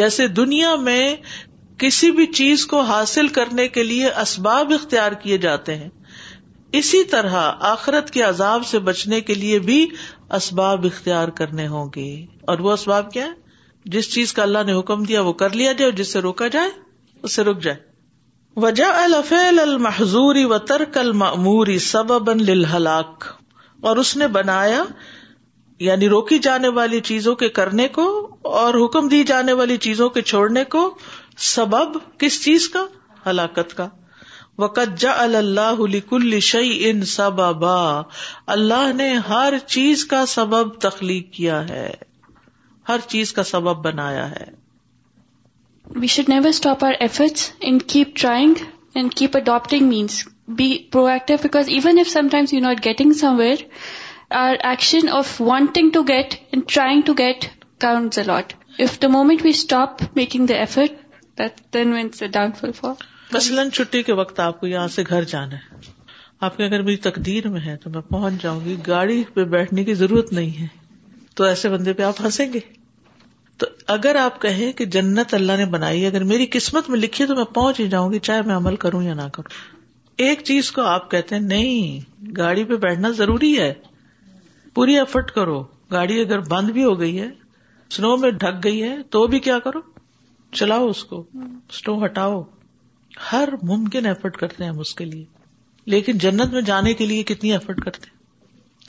[0.00, 1.14] جیسے دنیا میں
[1.78, 5.88] کسی بھی چیز کو حاصل کرنے کے لیے اسباب اختیار کیے جاتے ہیں
[6.80, 7.34] اسی طرح
[7.74, 9.86] آخرت کے عذاب سے بچنے کے لیے بھی
[10.40, 12.08] اسباب اختیار کرنے ہوں گے
[12.50, 13.40] اور وہ اسباب کیا ہے
[13.94, 16.46] جس چیز کا اللہ نے حکم دیا وہ کر لیا جائے اور جس سے روکا
[16.56, 16.68] جائے
[17.22, 17.76] اس سے رک جائے
[18.62, 21.76] وجہ الفیل المحضوری و ترک الموری
[22.40, 23.24] للہلاک
[23.90, 24.82] اور اس نے بنایا
[25.86, 28.04] یعنی روکی جانے والی چیزوں کے کرنے کو
[28.58, 30.84] اور حکم دی جانے والی چیزوں کے چھوڑنے کو
[31.54, 32.84] سبب کس چیز کا
[33.26, 33.88] ہلاکت کا
[34.58, 37.76] وقت جا اللہ کل شعی ان سببا
[38.56, 41.90] اللہ نے ہر چیز کا سبب تخلیق کیا ہے
[42.88, 44.44] ہر چیز کا سبب بنایا ہے
[46.00, 50.22] we should never stop our efforts and keep trying keep adapting means
[50.56, 50.72] be
[51.06, 53.62] proactive because even if sometimes you not getting somewhere
[54.40, 57.44] our action of wanting to get and trying to get
[57.86, 61.40] count a lot of the moment we stop making the effort
[61.74, 62.26] then a
[62.60, 62.92] downfall for
[63.34, 65.90] مثلاً چھٹی کے وقت آپ کو یہاں سے گھر جانا ہے
[66.46, 69.84] آپ کے اگر میری تقدیر میں ہے تو میں پہنچ جاؤں گی گاڑی پہ بیٹھنے
[69.84, 70.66] کی ضرورت نہیں ہے
[71.36, 72.60] تو ایسے بندے پہ آپ ہنسیں گے
[73.62, 77.28] تو اگر آپ کہیں کہ جنت اللہ نے بنائی اگر میری قسمت میں لکھی ہے
[77.28, 79.54] تو میں پہنچ ہی جاؤں گی چاہے میں عمل کروں یا نہ کروں
[80.26, 83.72] ایک چیز کو آپ کہتے ہیں نہیں گاڑی پہ بیٹھنا ضروری ہے
[84.74, 87.28] پوری ایفرٹ کرو گاڑی اگر بند بھی ہو گئی ہے
[87.96, 89.80] سنو میں ڈھک گئی ہے تو بھی کیا کرو
[90.60, 91.22] چلاؤ اس کو
[91.80, 92.42] سنو ہٹاؤ
[93.32, 95.24] ہر ممکن ایفرٹ کرتے ہیں ہم اس کے لیے
[95.94, 98.10] لیکن جنت میں جانے کے لیے کتنی ایفرٹ کرتے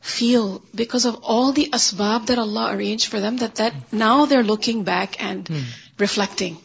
[0.00, 4.82] feel, because of all the asbab that Allah arranged for them, that now they're looking
[4.84, 5.62] back and hmm.
[5.98, 6.56] reflecting.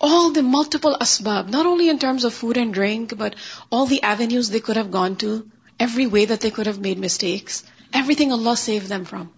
[0.00, 3.36] All the multiple asbab, not only in terms of food and drink, but
[3.70, 6.98] all the avenues they could have gone to, every way that they could have made
[6.98, 9.30] mistakes, everything Allah saved them from.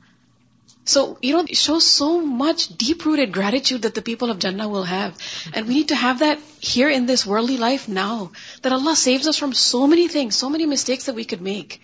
[0.84, 5.16] So, it shows so much deep-rooted gratitude that the people of Jannah will have.
[5.54, 9.28] And we need to have that here in this worldly life now, that Allah saves
[9.28, 11.82] us from so many things, so many mistakes that we could make.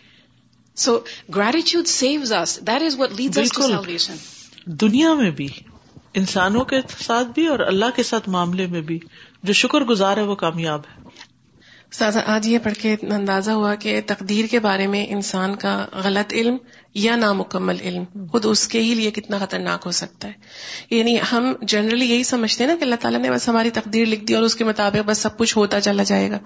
[0.85, 0.99] So
[1.35, 2.33] gratitude saves
[2.67, 2.97] that is
[3.55, 4.17] salvation
[4.81, 5.47] دنیا میں بھی
[6.21, 8.99] انسانوں کے ساتھ بھی اور اللہ کے ساتھ معاملے میں بھی
[9.49, 10.97] جو شکر گزار ہے وہ کامیاب ہے
[11.97, 16.33] سادہ آج یہ پڑھ کے اندازہ ہوا کہ تقدیر کے بارے میں انسان کا غلط
[16.41, 16.57] علم
[16.94, 21.53] یا نامکمل علم خود اس کے ہی لیے کتنا خطرناک ہو سکتا ہے یعنی ہم
[21.72, 24.42] جنرلی یہی سمجھتے ہیں نا کہ اللہ تعالیٰ نے بس ہماری تقدیر لکھ دی اور
[24.42, 26.38] اس کے مطابق بس سب کچھ ہوتا چلا جائے گا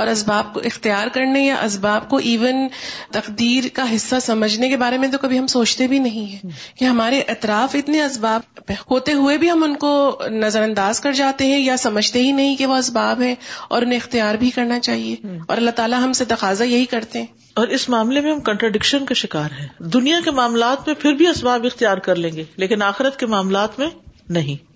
[0.00, 2.66] اور اسباب کو اختیار کرنے یا اسباب کو ایون
[3.12, 6.84] تقدیر کا حصہ سمجھنے کے بارے میں تو کبھی ہم سوچتے بھی نہیں ہیں کہ
[6.84, 9.92] ہمارے اطراف اتنے اسباب ہوتے ہوئے بھی ہم ان کو
[10.30, 13.34] نظر انداز کر جاتے ہیں یا سمجھتے ہی نہیں کہ وہ اسباب ہے
[13.68, 15.14] اور انہیں اختیار بھی کرنا چاہیے
[15.48, 19.04] اور اللہ تعالیٰ ہم سے تقاضا یہی کرتے ہیں اور اس معاملے میں ہم کنٹرڈکشن
[19.06, 22.82] کا شکار ہیں دنیا کے معاملات میں پھر بھی اسباب اختیار کر لیں گے لیکن
[22.88, 23.88] آخرت کے معاملات میں
[24.36, 24.68] نہیں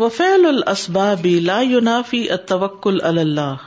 [0.00, 3.66] وفیل الاسباب لا التوکل اللہ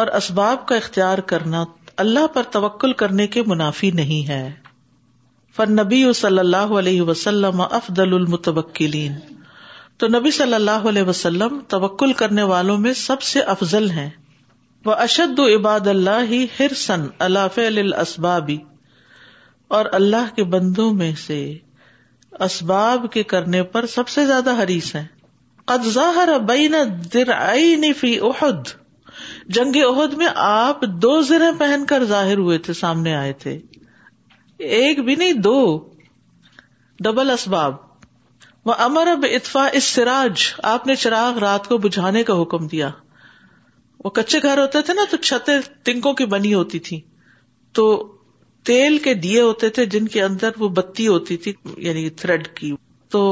[0.00, 1.64] اور اسباب کا اختیار کرنا
[2.04, 4.44] اللہ پر توکل کرنے کے منافی نہیں ہے
[5.68, 7.60] نبی صلی اللہ علیہ وسلم
[7.98, 9.12] المتوکلین
[9.98, 14.08] تو نبی صلی اللہ علیہ وسلم توکل کرنے والوں میں سب سے افضل ہیں
[14.86, 18.56] وہ اشد عباد اللہ ہر سن اللہ فلی اسبابی
[19.78, 21.38] اور اللہ کے بندوں میں سے
[22.46, 25.06] اسباب کے کرنے پر سب سے زیادہ حریص ہیں
[26.48, 28.14] بین فی
[29.58, 33.58] جنگ عہد میں آپ دو زرے پہن کر ظاہر ہوئے تھے سامنے آئے تھے
[34.78, 35.58] ایک بھی نہیں دو
[37.08, 37.74] ڈبل اسباب
[38.66, 42.90] وہ امر اب اتفا اس سراج آپ نے چراغ رات کو بجھانے کا حکم دیا
[44.04, 45.52] وہ کچے گھر ہوتے تھے نا تو چھتے
[45.84, 47.00] تنکوں کی بنی ہوتی تھی
[47.74, 47.84] تو
[48.70, 51.52] تیل کے دیے ہوتے تھے جن کے اندر وہ بتی ہوتی تھی
[51.86, 52.72] یعنی تھریڈ کی
[53.12, 53.22] تو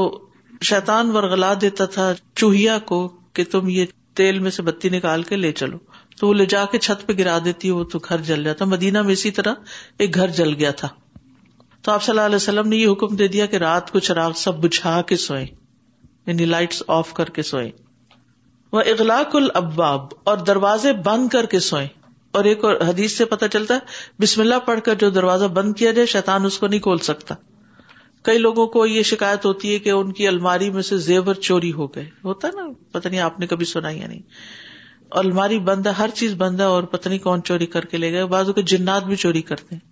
[0.69, 5.35] شیتان ورگلا دیتا تھا چوہیا کو کہ تم یہ تیل میں سے بتی نکال کے
[5.35, 5.77] لے چلو
[6.19, 9.01] تو وہ لے جا کے چھت پہ گرا دیتی وہ تو گھر جل جاتا مدینہ
[9.07, 9.53] میں اسی طرح
[10.03, 10.87] ایک گھر جل گیا تھا
[11.83, 14.31] تو آپ صلی اللہ علیہ وسلم نے یہ حکم دے دیا کہ رات کو چراغ
[14.43, 17.69] سب بجھا کے سوئیں یعنی لائٹس آف کر کے سوئیں
[18.75, 21.87] وہ اغلاق الباب اور دروازے بند کر کے سوئیں
[22.37, 25.73] اور ایک اور حدیث سے پتا چلتا ہے بسم اللہ پڑھ کر جو دروازہ بند
[25.81, 27.35] کیا جائے شیتان اس کو نہیں کھول سکتا
[28.29, 31.71] کئی لوگوں کو یہ شکایت ہوتی ہے کہ ان کی الماری میں سے زیور چوری
[31.79, 34.21] ہو گئے ہوتا ہے نا نہیں آپ نے کبھی سنا یا نہیں
[35.23, 38.25] الماری بند ہے ہر چیز بند ہے اور پتنی کون چوری کر کے لے گئے
[38.37, 39.83] بازو کے جنات بھی چوری کرتے ہیں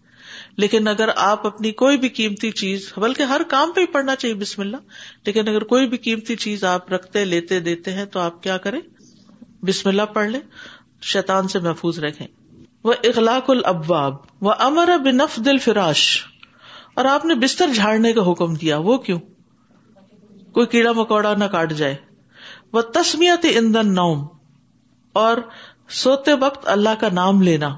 [0.62, 4.36] لیکن اگر آپ اپنی کوئی بھی قیمتی چیز بلکہ ہر کام پہ ہی پڑھنا چاہیے
[4.42, 8.42] بسم اللہ لیکن اگر کوئی بھی قیمتی چیز آپ رکھتے لیتے دیتے ہیں تو آپ
[8.44, 8.80] کیا کریں
[9.68, 10.42] بسم اللہ پڑھ لیں
[11.13, 12.28] شیتان سے محفوظ رکھیں
[12.84, 14.16] وہ اخلاق الباب
[14.48, 16.04] وہ امر بنف دل فراش
[17.02, 19.20] اور آپ نے بستر جھاڑنے کا حکم دیا وہ کیوں
[20.54, 21.96] کوئی کیڑا مکوڑا نہ کاٹ جائے
[22.74, 24.26] وہ تسمیت ایندھن نوم
[25.22, 25.38] اور
[26.04, 27.74] سوتے وقت اللہ کا نام لینا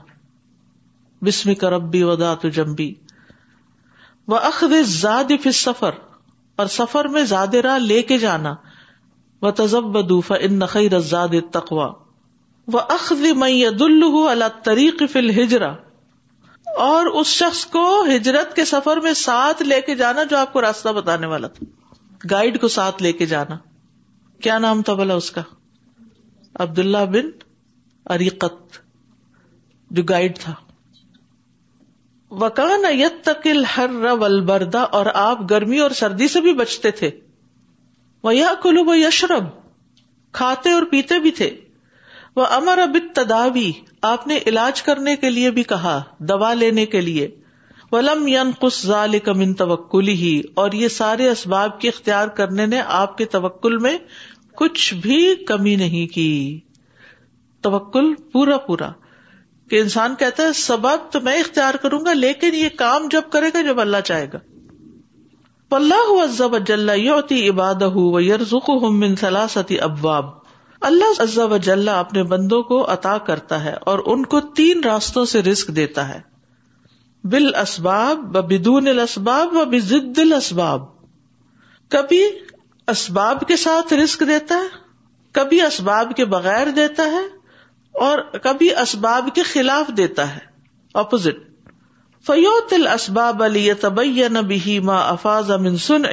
[1.25, 2.93] بسم کا ربی ودا و جمبی
[4.27, 4.63] و اخ
[5.61, 5.93] سفر
[6.61, 8.53] اور سفر میں زاد راہ لے کے جانا
[9.47, 9.97] و تزب
[10.39, 10.59] ان
[11.57, 11.87] تقوا
[12.73, 12.79] و
[14.29, 15.71] اللہ طریق فل ہجرا
[16.87, 20.61] اور اس شخص کو ہجرت کے سفر میں ساتھ لے کے جانا جو آپ کو
[20.61, 21.65] راستہ بتانے والا تھا
[22.31, 23.57] گائڈ کو ساتھ لے کے جانا
[24.47, 25.41] کیا نام تھا بلا اس کا
[26.67, 27.29] عبد اللہ بن
[28.17, 28.79] اریقت
[29.97, 30.53] جو گائڈ تھا
[32.41, 33.29] وکان یت
[33.75, 37.09] ہر رول بردا اور آپ گرمی اور سردی سے بھی بچتے تھے
[38.23, 39.43] وہ یا کلو و یشرب
[40.37, 41.49] کھاتے اور پیتے بھی تھے
[42.35, 43.71] وہ امر اب تداوی
[44.11, 45.99] آپ نے علاج کرنے کے لیے بھی کہا
[46.31, 47.27] دوا لینے کے لیے
[47.91, 52.81] ولم یون کس ظال کمن توکل ہی اور یہ سارے اسباب کی اختیار کرنے نے
[53.01, 53.97] آپ کے توکل میں
[54.61, 56.27] کچھ بھی کمی نہیں کی
[57.63, 58.89] توکل پورا پورا
[59.69, 63.49] کہ انسان کہتا ہے سبب تو میں اختیار کروں گا لیکن یہ کام جب کرے
[63.53, 64.39] گا جب اللہ چاہے گا
[65.75, 68.03] اللہ یوتی عباد ہو
[68.51, 70.25] وقت ابواب
[70.89, 75.41] اللہ عزب اجلا اپنے بندوں کو عطا کرتا ہے اور ان کو تین راستوں سے
[75.43, 76.19] رسک دیتا ہے
[77.31, 80.85] بال اسباب بدون الاسباب و بدل الاسباب
[81.95, 82.23] کبھی
[82.95, 84.83] اسباب کے ساتھ رسک دیتا ہے
[85.39, 87.23] کبھی اسباب کے بغیر دیتا ہے
[88.03, 90.39] اور کبھی اسباب کے خلاف دیتا ہے
[91.01, 91.37] اپوزٹ
[92.27, 92.73] فیوت
[93.43, 96.03] علی ما افاظ سن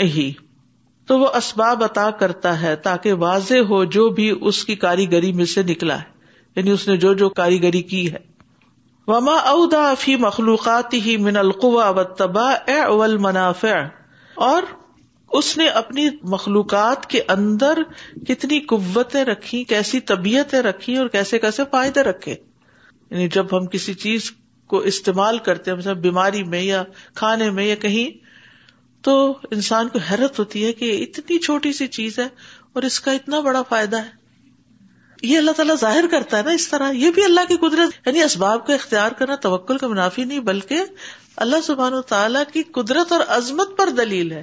[1.08, 5.44] تو وہ اسباب عطا کرتا ہے تاکہ واضح ہو جو بھی اس کی کاریگری میں
[5.54, 6.10] سے نکلا ہے
[6.56, 8.18] یعنی اس نے جو جو کاریگری کی ہے
[9.08, 13.74] وما اودا فی مخلوقات ہی من القوا تبا اے اول منافع
[14.50, 14.62] اور
[15.38, 17.78] اس نے اپنی مخلوقات کے اندر
[18.28, 23.94] کتنی قوتیں رکھی کیسی طبیعتیں رکھی اور کیسے کیسے فائدے رکھے یعنی جب ہم کسی
[24.02, 24.30] چیز
[24.72, 26.82] کو استعمال کرتے ہیں مثلا بیماری میں یا
[27.20, 28.10] کھانے میں یا کہیں
[29.06, 29.14] تو
[29.56, 32.26] انسان کو حیرت ہوتی ہے کہ یہ اتنی چھوٹی سی چیز ہے
[32.74, 34.20] اور اس کا اتنا بڑا فائدہ ہے
[35.22, 38.22] یہ اللہ تعالیٰ ظاہر کرتا ہے نا اس طرح یہ بھی اللہ کی قدرت یعنی
[38.22, 40.84] اسباب کا اختیار کرنا توکل کا منافی نہیں بلکہ
[41.46, 44.42] اللہ سبحان و تعالیٰ کی قدرت اور عظمت پر دلیل ہے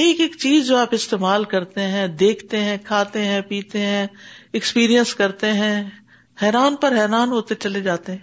[0.00, 4.06] ایک ایک چیز جو آپ استعمال کرتے ہیں دیکھتے ہیں کھاتے ہیں پیتے ہیں
[4.58, 5.76] ایکسپیرئنس کرتے ہیں
[6.42, 8.18] حیران پر حیران ہوتے چلے جاتے ہیں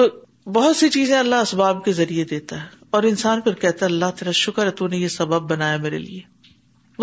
[0.00, 0.06] تو
[0.52, 4.14] بہت سی چیزیں اللہ اسباب کے ذریعے دیتا ہے اور انسان پھر کہتا ہے اللہ
[4.18, 6.20] تیرا شکر ہے تو نے یہ سبب بنایا میرے لیے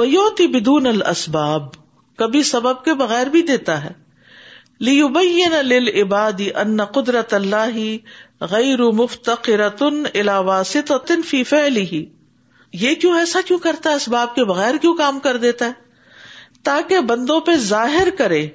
[0.02, 1.68] وہ یو تی بدون ال اسباب
[2.24, 3.92] کبھی سبب کے بغیر بھی دیتا ہے
[4.90, 5.08] لیو
[5.68, 7.98] للعبادی نہ ان قدرت اللہ ہی
[8.42, 12.04] مفتقرۃ مفت واسطۃ علاوہ فی الحی
[12.82, 17.00] یہ کیوں ایسا کیوں کرتا ہے اسباب کے بغیر کیوں کام کر دیتا ہے تاکہ
[17.10, 18.48] بندوں پہ ظاہر کرے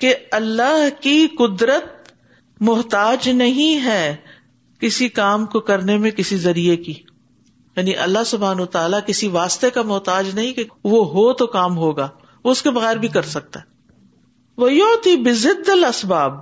[0.00, 2.12] کہ اللہ کی قدرت
[2.68, 4.14] محتاج نہیں ہے
[4.80, 6.94] کسی کام کو کرنے میں کسی ذریعے کی
[7.76, 11.76] یعنی اللہ سبحان و تعالیٰ کسی واسطے کا محتاج نہیں کہ وہ ہو تو کام
[11.78, 12.08] ہوگا
[12.44, 13.68] وہ اس کے بغیر بھی کر سکتا ہے
[14.62, 16.38] وہ یو تھی بزد الاسباب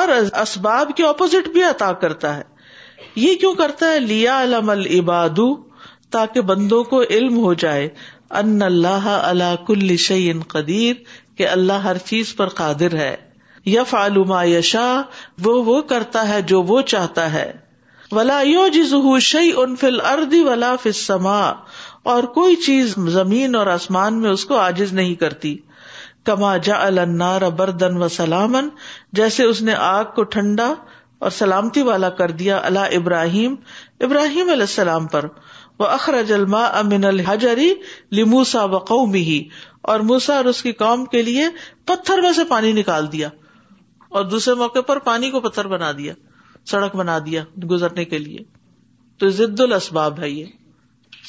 [0.00, 0.08] اور
[0.40, 2.42] اسباب کے اپوزٹ بھی عطا کرتا ہے
[3.26, 5.38] یہ کیوں کرتا ہے لیا علم العباد
[6.14, 7.88] تاکہ بندوں کو علم ہو جائے
[8.40, 10.94] ان اللہ اللہ کل شعین قدیر
[11.38, 13.14] کہ اللہ ہر چیز پر قادر ہے
[13.70, 13.82] یا
[15.88, 17.50] کرتا ہے جو وہ چاہتا ہے
[18.12, 20.34] ولا یو جز شعی ان فل ارد
[21.22, 21.40] وا
[22.12, 25.56] اور کوئی چیز زمین اور آسمان میں اس کو آجز نہیں کرتی
[26.30, 28.68] کما جا النار بردن و سلامن
[29.20, 30.72] جیسے اس نے آگ کو ٹھنڈا
[31.24, 33.54] اور سلامتی والا کر دیا اللہ ابراہیم
[34.06, 35.26] ابراہیم علیہ السلام پر
[35.78, 37.72] وہ اخراج الما امین الحجری
[38.18, 38.64] لموسا
[39.14, 39.42] ہی
[39.92, 41.48] اور موسا اور اس کی قوم کے لیے
[41.86, 43.28] پتھر میں سے پانی نکال دیا
[44.18, 46.14] اور دوسرے موقع پر پانی کو پتھر بنا دیا
[46.70, 48.42] سڑک بنا دیا گزرنے کے لیے
[49.18, 50.44] تو ضد الاسباب ہے یہ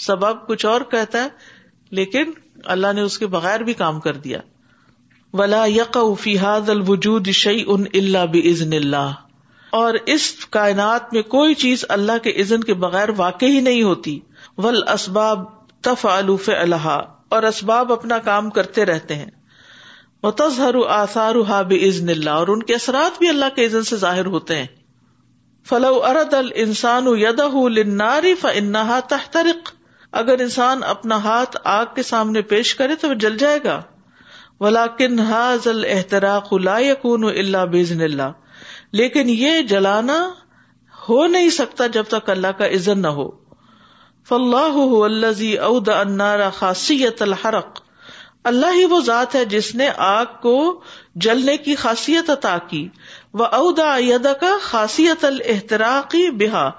[0.07, 2.31] سباب کچھ اور کہتا ہے لیکن
[2.75, 4.39] اللہ نے اس کے بغیر بھی کام کر دیا
[5.39, 5.63] ولا
[6.73, 9.25] الوجود شعی ان اللہ بزن اللہ
[9.77, 10.23] اور اس
[10.55, 14.13] کائنات میں کوئی چیز اللہ کے عزن کے بغیر واقع ہی نہیں ہوتی
[14.65, 15.43] ول اسباب
[15.87, 16.87] تف الف اللہ
[17.37, 19.29] اور اسباب اپنا کام کرتے رہتے ہیں
[20.27, 24.65] متضر اللہ اور ان کے اثرات بھی اللہ کے عزن سے ظاہر ہوتے ہیں
[25.73, 29.71] فلو ارد السان ودہ لنار فنحا تحترق
[30.23, 33.81] اگر انسان اپنا ہاتھ آگ کے سامنے پیش کرے تو جل جائے گا
[34.65, 38.35] ولاکن احترا خلا یقون اللہ بزن اللہ
[38.99, 40.17] لیکن یہ جلانا
[41.07, 43.29] ہو نہیں سکتا جب تک اللہ کا عزت نہ ہو
[44.29, 47.79] فلاح الزی اود انارا خاصیت الحرق
[48.51, 50.53] اللہ ہی وہ ذات ہے جس نے آگ کو
[51.25, 52.87] جلنے کی خاصیت عطا کی
[53.39, 53.95] وہ اودا
[54.41, 56.69] کا خاصیت الحتراقی بحا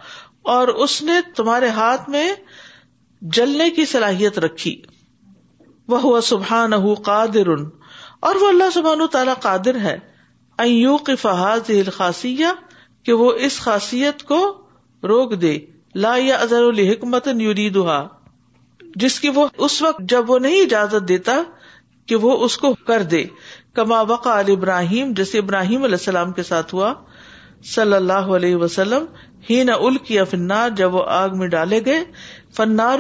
[0.55, 2.29] اور اس نے تمہارے ہاتھ میں
[3.37, 4.81] جلنے کی صلاحیت رکھی
[5.89, 9.99] وہ سبحان اور وہ اللہ سبحان تعالی قادر ہے
[10.67, 14.39] کہ وہ اس خاصیت کو
[15.09, 15.51] روک دے
[16.05, 17.59] لا یا اظہر
[20.13, 21.35] جب وہ نہیں اجازت دیتا
[22.11, 23.23] کہ وہ اس کو کر دے
[23.79, 26.91] کما وقع علی ابراہیم جیسے ابراہیم علیہ السلام کے ساتھ ہوا
[27.75, 29.03] صلی اللہ علیہ وسلم
[29.59, 29.97] ال اول
[30.31, 32.03] فنار جب وہ آگ میں ڈالے گئے
[32.57, 32.99] فنار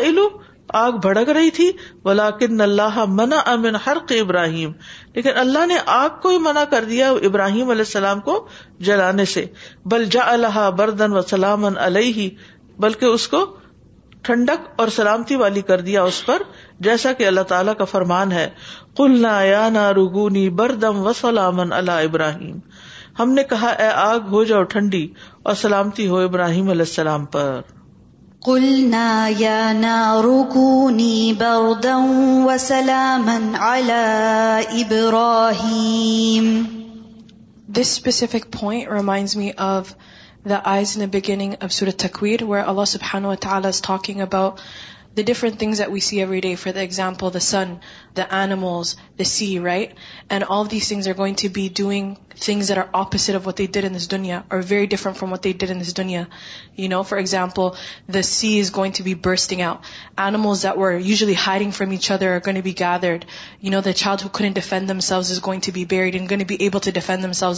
[0.00, 0.26] علو
[0.74, 1.70] آگ بھڑک رہی تھی
[2.04, 4.72] ولاکن اللہ منع امن حرق ابراہیم
[5.14, 8.46] لیکن اللہ نے آگ کو ہی منع کر دیا ابراہیم علیہ السلام کو
[8.88, 9.44] جلانے سے
[9.90, 12.28] بل جا اللہ بردن و سلام علیہ
[12.82, 13.44] بلکہ اس کو
[14.28, 16.42] ٹھنڈک اور سلامتی والی کر دیا اس پر
[16.86, 18.48] جیسا کہ اللہ تعالیٰ کا فرمان ہے
[18.96, 22.58] کل یا نا رگونی بردم و سلامن اللہ ابراہیم
[23.18, 25.06] ہم نے کہا اے آگ ہو جاؤ ٹھنڈی
[25.42, 27.60] اور سلامتی ہو ابراہیم علیہ السلام پر
[28.48, 29.80] روسلام
[37.68, 39.84] دس اسپیسیفک پوائنٹ ریمائنس می اب
[40.50, 44.60] داز ان بیگیگ سورت کارس اب ہین no it all talking about
[45.16, 47.74] the different things are we see every day for example the sun
[48.16, 49.90] داملس the sea right
[50.28, 53.60] and all these things are going to be doing things are are officer of what
[53.60, 56.22] other in his دنیا are very different from what other in his دنیا
[56.78, 57.68] you know for example
[58.14, 59.74] the sea is going to be bursting out
[60.24, 63.24] animals they're usually hiding from each other can be gathered
[63.62, 64.14] you know the چھا
[64.58, 65.20] ہفینڈ دم سے
[65.66, 67.52] to بیئرڈی able to defence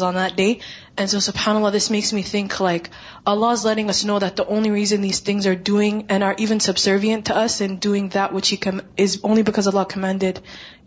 [1.43, 2.88] once makes me think like
[3.33, 9.69] Allah is learning in these things are doing and are even subservients doing only because
[9.69, 10.38] Allah commanded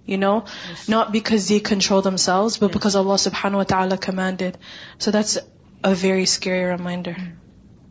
[0.06, 0.86] you know, yes.
[0.94, 2.74] not because they control themselves, but yes.
[2.78, 4.58] because Allah subhanahu wa ta'ala commanded.
[4.99, 5.38] So that's
[5.89, 7.16] a very scary reminder.
[7.22, 7.38] Hmm.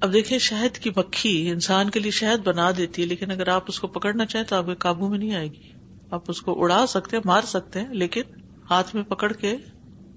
[0.07, 3.65] اب دیکھیں شہد کی مکھی انسان کے لیے شہد بنا دیتی ہے لیکن اگر آپ
[3.69, 5.73] اس کو پکڑنا چاہیں تو آپ کے قابو میں نہیں آئے گی
[6.19, 8.39] آپ اس کو اڑا سکتے ہیں مار سکتے ہیں لیکن
[8.71, 9.55] ہاتھ میں پکڑ کے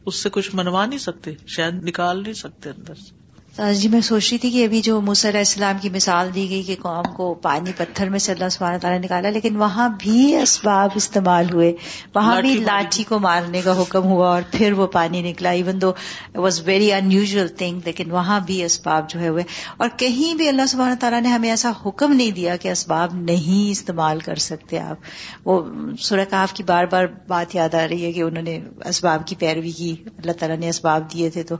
[0.05, 3.13] اس سے کچھ منوا نہیں سکتے شہد نکال نہیں سکتے اندر سے
[3.79, 6.75] جی میں سوچ رہی تھی کہ ابھی جو علیہ السلام کی مثال دی گئی کہ
[6.81, 11.51] قوم کو پانی پتھر میں سے اللہ سبحانہ تعالیٰ نکالا لیکن وہاں بھی اسباب استعمال
[11.53, 11.71] ہوئے
[12.15, 15.91] وہاں بھی لاٹھی کو مارنے کا حکم ہوا اور پھر وہ پانی نکلا even though
[16.45, 19.43] was very unusual thing لیکن وہاں بھی اسباب جو ہے ہوئے
[19.77, 23.69] اور کہیں بھی اللہ سبحانہ تعالیٰ نے ہمیں ایسا حکم نہیں دیا کہ اسباب نہیں
[23.71, 25.61] استعمال کر سکتے آپ وہ
[26.07, 29.35] سورہ کاف کی بار بار بات یاد آ رہی ہے کہ انہوں نے اسباب کی
[29.45, 31.55] پیروی کی اللہ تعالیٰ نے اسباب دیے تھے تو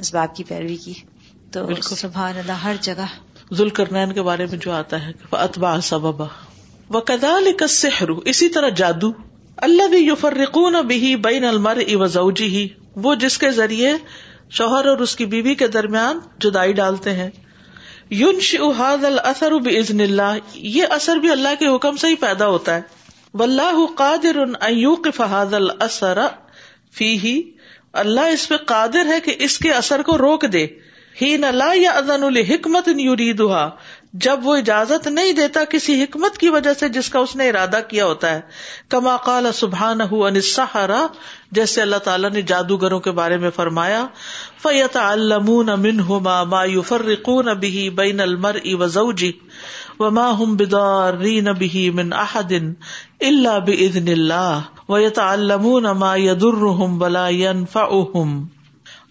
[0.00, 0.92] اسباب کی پیروی کی
[1.54, 3.04] تو سبحان اللہ ہر جگہ
[3.60, 6.24] ذل کرنین کے بارے میں جو آتا ہے اتبا سببا
[6.96, 7.48] و کدال
[8.32, 9.10] اسی طرح جادو
[9.66, 12.66] اللہ بھی بین المرجی ہی
[13.06, 13.92] وہ جس کے ذریعے
[14.58, 17.28] شوہر اور اس کی بیوی بی کے درمیان جدائی ڈالتے ہیں
[18.18, 23.36] یونش السر ازن اللہ یہ اثر بھی اللہ کے حکم سے ہی پیدا ہوتا ہے
[23.42, 23.60] بل
[24.02, 24.38] قادر
[25.16, 26.18] فہاد السر
[27.00, 27.18] فی
[28.04, 30.66] اللہ اس پہ قادر ہے کہ اس کے اثر کو روک دے
[31.20, 32.88] ہی نلا لا یا ادن حکمت
[34.24, 37.80] جب وہ اجازت نہیں دیتا کسی حکمت کی وجہ سے جس کا اس نے ارادہ
[37.88, 38.40] کیا ہوتا ہے
[38.94, 40.24] کما کال سبحان ہو
[40.74, 41.00] ہرا
[41.58, 44.04] جیسے اللہ تعالیٰ نے جادوگروں کے بارے میں فرمایا
[44.62, 48.20] فیت المن حما مایو فرقی بین
[49.22, 49.30] جی
[49.98, 52.72] و ما ہم بدار رین بی من احدین
[53.30, 54.62] اللہ بد اللہ
[54.94, 57.28] ویت الما یور بلا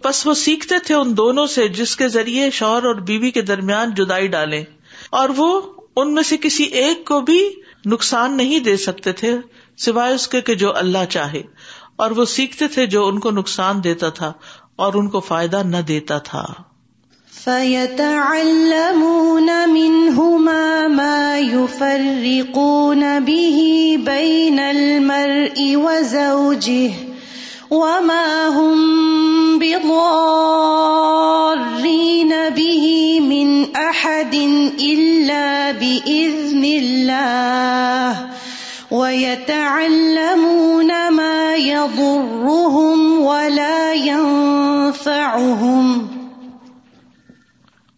[0.03, 3.93] بس وہ سیکھتے تھے ان دونوں سے جس کے ذریعے شوہر اور بیوی کے درمیان
[3.95, 4.63] جدائی ڈالے
[5.21, 5.47] اور وہ
[6.01, 7.39] ان میں سے کسی ایک کو بھی
[7.93, 9.33] نقصان نہیں دے سکتے تھے
[9.85, 11.41] سوائے اس کے جو اللہ چاہے
[12.03, 14.31] اور وہ سیکھتے تھے جو ان کو نقصان دیتا تھا
[14.85, 16.45] اور ان کو فائدہ نہ دیتا تھا
[24.07, 27.05] بَيْنَ الْمَرْءِ وَزَوْجِهِ
[27.69, 33.51] وما هم بضارين به من
[33.81, 38.25] أحد إلا بإذن الله
[38.91, 46.07] ويتعلمون ما يضرهم ولا ينفعهم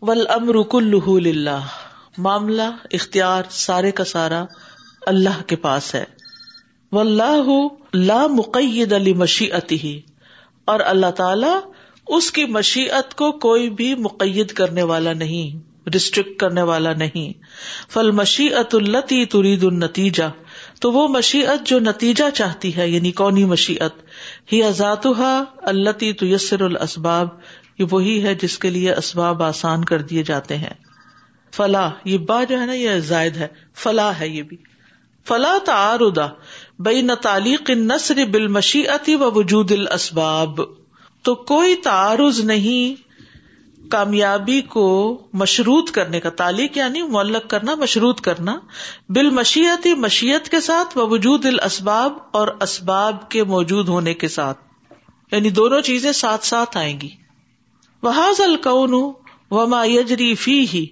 [0.02, 1.64] والأمر كله لله
[2.24, 2.64] معاملہ
[3.00, 4.42] اختیار سارے کا سارا
[5.16, 6.04] اللہ کے پاس ہے
[7.00, 7.48] واللہ
[7.94, 10.00] لا مقید علی مشیعتی
[10.74, 11.52] اور اللہ تعالی
[12.18, 17.32] اس کی مشیعت کو کوئی بھی مقید کرنے والا نہیں ریسٹرکٹ کرنے والا نہیں
[17.94, 20.30] فل مشیعت التی ترید النتیجہ
[20.82, 24.02] تو وہ مشیعت جو نتیجہ چاہتی ہے یعنی کونی مشیعت
[24.54, 25.36] ہی اذاتوحا
[25.74, 27.28] التی تیسر الاسباب
[27.92, 30.74] وہی ہے جس کے لیے اسباب آسان کر دیے جاتے ہیں
[31.56, 33.48] فلاح با جو ہے نا یہ زائد ہے
[33.84, 34.58] فلاح ہے یہ بھی
[35.28, 36.00] فلاح تار
[36.86, 40.62] بین تعلیق نثر بال مشیتی و وجود اسباب
[41.28, 43.02] تو کوئی تعارض نہیں
[43.96, 44.86] کامیابی کو
[45.42, 48.58] مشروط کرنے کا تعلیق یعنی معلق کرنا مشروط کرنا
[49.18, 51.46] بال مشیتی مشیت کے ساتھ وجود
[52.42, 54.64] اور اسباب کے موجود ہونے کے ساتھ
[55.36, 57.10] یعنی دونوں چیزیں ساتھ ساتھ آئیں گی
[58.10, 58.56] وہ زل
[59.60, 60.86] وما یجری فی ہی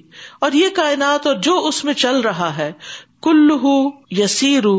[0.46, 2.72] اور یہ کائنات اور جو اس میں چل رہا ہے
[3.28, 3.74] کلو
[4.22, 4.78] یسیرو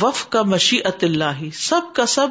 [0.00, 2.28] وف کا مشیت اللہ سب کا سب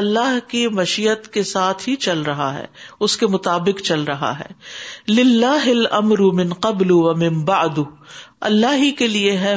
[0.00, 2.64] اللہ کی مشیت کے ساتھ ہی چل رہا ہے
[3.06, 5.18] اس کے مطابق چل رہا ہے
[5.72, 6.92] الامر من قبل
[7.48, 7.78] باد
[8.50, 9.56] اللہ ہی کے لیے ہے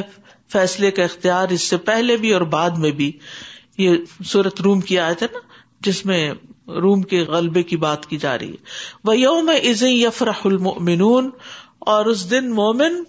[0.52, 3.10] فیصلے کا اختیار اس سے پہلے بھی اور بعد میں بھی
[3.78, 3.96] یہ
[4.32, 5.38] صورت روم کی آئے تھے نا
[5.86, 6.20] جس میں
[6.82, 11.30] روم کے غلبے کی بات کی جا رہی ہے وہ یوم از یفر المؤمنون
[11.94, 13.02] اور اس دن مومن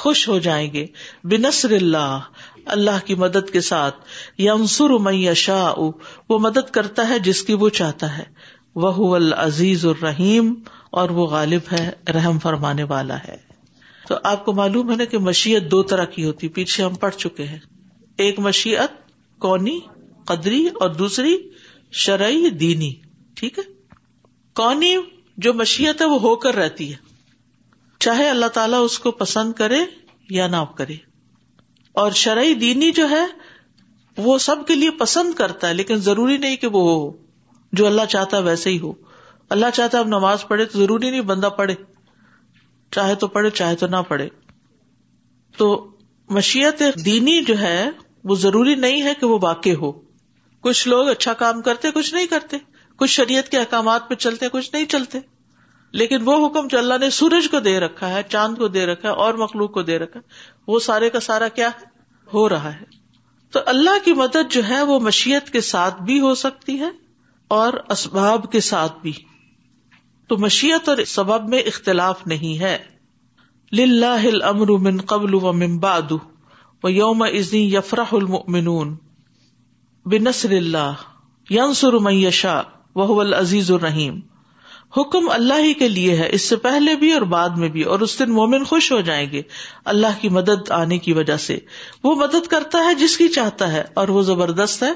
[0.00, 0.84] خوش ہو جائیں گے
[1.30, 2.20] بنسر اللہ
[2.74, 4.04] اللہ کی مدد کے ساتھ
[4.40, 5.78] یمسرم شاہ
[6.30, 8.24] وہ مدد کرتا ہے جس کی وہ چاہتا ہے
[8.82, 10.52] وہ العزیز الرحیم
[11.00, 13.36] اور وہ غالب ہے رحم فرمانے والا ہے
[14.08, 17.14] تو آپ کو معلوم ہے نا کہ مشیت دو طرح کی ہوتی پیچھے ہم پڑھ
[17.16, 17.58] چکے ہیں
[18.26, 18.96] ایک مشیت
[19.40, 19.78] کونی
[20.26, 21.36] قدری اور دوسری
[22.06, 22.92] شرعی دینی
[23.36, 23.62] ٹھیک ہے
[24.60, 24.94] کونی
[25.44, 26.96] جو مشیت ہے وہ ہو کر رہتی ہے
[28.06, 29.84] چاہے اللہ تعالیٰ اس کو پسند کرے
[30.30, 30.94] یا نہ کرے
[32.00, 33.24] اور شرعی دینی جو ہے
[34.24, 37.10] وہ سب کے لیے پسند کرتا ہے لیکن ضروری نہیں کہ وہ ہو
[37.80, 38.92] جو اللہ چاہتا ہے ویسے ہی ہو
[39.56, 41.74] اللہ چاہتا ہے اب نماز پڑھے تو ضروری نہیں بندہ پڑھے
[42.94, 44.28] چاہے تو پڑھے چاہے تو نہ پڑھے
[45.58, 45.68] تو
[46.38, 47.88] مشیت دینی جو ہے
[48.30, 49.92] وہ ضروری نہیں ہے کہ وہ واقع ہو
[50.66, 52.56] کچھ لوگ اچھا کام کرتے کچھ نہیں کرتے
[52.98, 55.18] کچھ شریعت کے احکامات پہ چلتے کچھ نہیں چلتے
[56.00, 59.08] لیکن وہ حکم جو اللہ نے سورج کو دے رکھا ہے چاند کو دے رکھا
[59.08, 61.68] ہے اور مخلوق کو دے رکھا ہے وہ سارے کا سارا کیا
[62.34, 62.84] ہو رہا ہے
[63.54, 66.90] تو اللہ کی مدد جو ہے وہ مشیت کے ساتھ بھی ہو سکتی ہے
[67.58, 69.12] اور اسباب کے ساتھ بھی
[70.28, 72.76] تو مشیت اور سبب میں اختلاف نہیں ہے
[73.86, 76.10] لاہ امر من قبل و مم باد
[76.94, 78.94] یوم ازنی یفرح المؤمنون
[80.10, 81.04] بنسر اللہ
[81.58, 82.60] ینسرمشا
[83.00, 84.20] وہ العزیز الرحیم
[84.96, 88.00] حکم اللہ ہی کے لیے ہے اس سے پہلے بھی اور بعد میں بھی اور
[88.06, 89.42] اس دن مومن خوش ہو جائیں گے
[89.92, 91.58] اللہ کی مدد آنے کی وجہ سے
[92.04, 94.92] وہ مدد کرتا ہے جس کی چاہتا ہے اور وہ زبردست ہے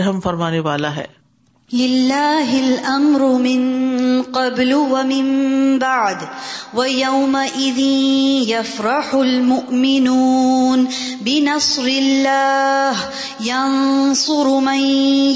[0.00, 1.06] رحم فرمانے والا ہے
[1.76, 6.20] لله الأمر من من قبل ومن بعد
[6.78, 7.78] ويومئذ
[8.48, 10.82] يفرح المؤمنون
[11.28, 13.08] بنصر الله
[13.46, 14.50] ينصر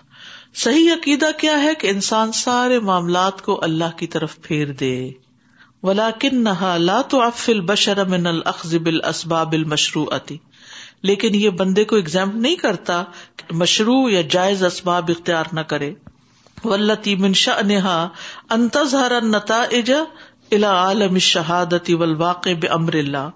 [0.66, 4.94] صحیح عقیدہ کیا ہے کہ انسان سارے معاملات کو اللہ کی طرف پھیر دے
[5.86, 10.36] ولاکن نہا لا تو آپ فل بشرقل اسبابل مشروح اتی
[11.10, 13.02] لیکن یہ بندے کو اگزام نہیں کرتا
[13.36, 15.92] کہ مشروع یا جائز اسباب اختیار نہ کرے
[16.64, 17.96] ولتی منشا نہا
[19.80, 23.28] الا عالم شہادتی ولواق اللہ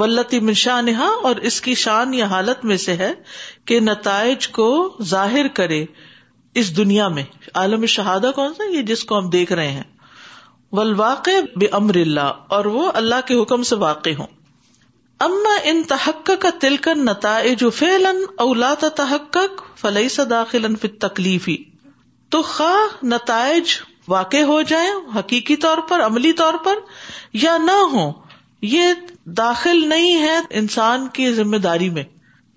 [0.00, 3.12] ولتی منشا نہا اور اس کی شان یا حالت میں سے ہے
[3.70, 4.68] کہ نتائج کو
[5.14, 5.84] ظاہر کرے
[6.62, 7.22] اس دنیا میں
[7.62, 9.89] عالم شہادہ کون سا یہ جس کو ہم دیکھ رہے ہیں
[10.78, 14.26] واقع بے امر اللہ اور وہ اللہ کے حکم سے واقع ہوں
[15.24, 20.74] اما ان تحق کا تلکن نتائج فیلن اولا تحقق فلئی سا داخل
[21.06, 21.48] تکلیف
[22.34, 23.74] تو خواہ نتائج
[24.08, 26.78] واقع ہو جائیں حقیقی طور پر عملی طور پر
[27.44, 28.10] یا نہ ہو
[28.76, 28.92] یہ
[29.36, 32.04] داخل نہیں ہے انسان کی ذمہ داری میں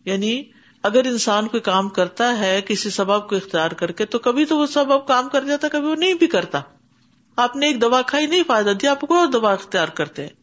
[0.05, 0.41] یعنی
[0.89, 4.57] اگر انسان کوئی کام کرتا ہے کسی سبب کو اختیار کر کے تو کبھی تو
[4.57, 6.61] وہ سبب کام کر جاتا کبھی وہ نہیں بھی کرتا
[7.42, 10.42] آپ نے ایک دوا کھائی نہیں فائدہ دیا آپ کو دوا اختیار کرتے ہیں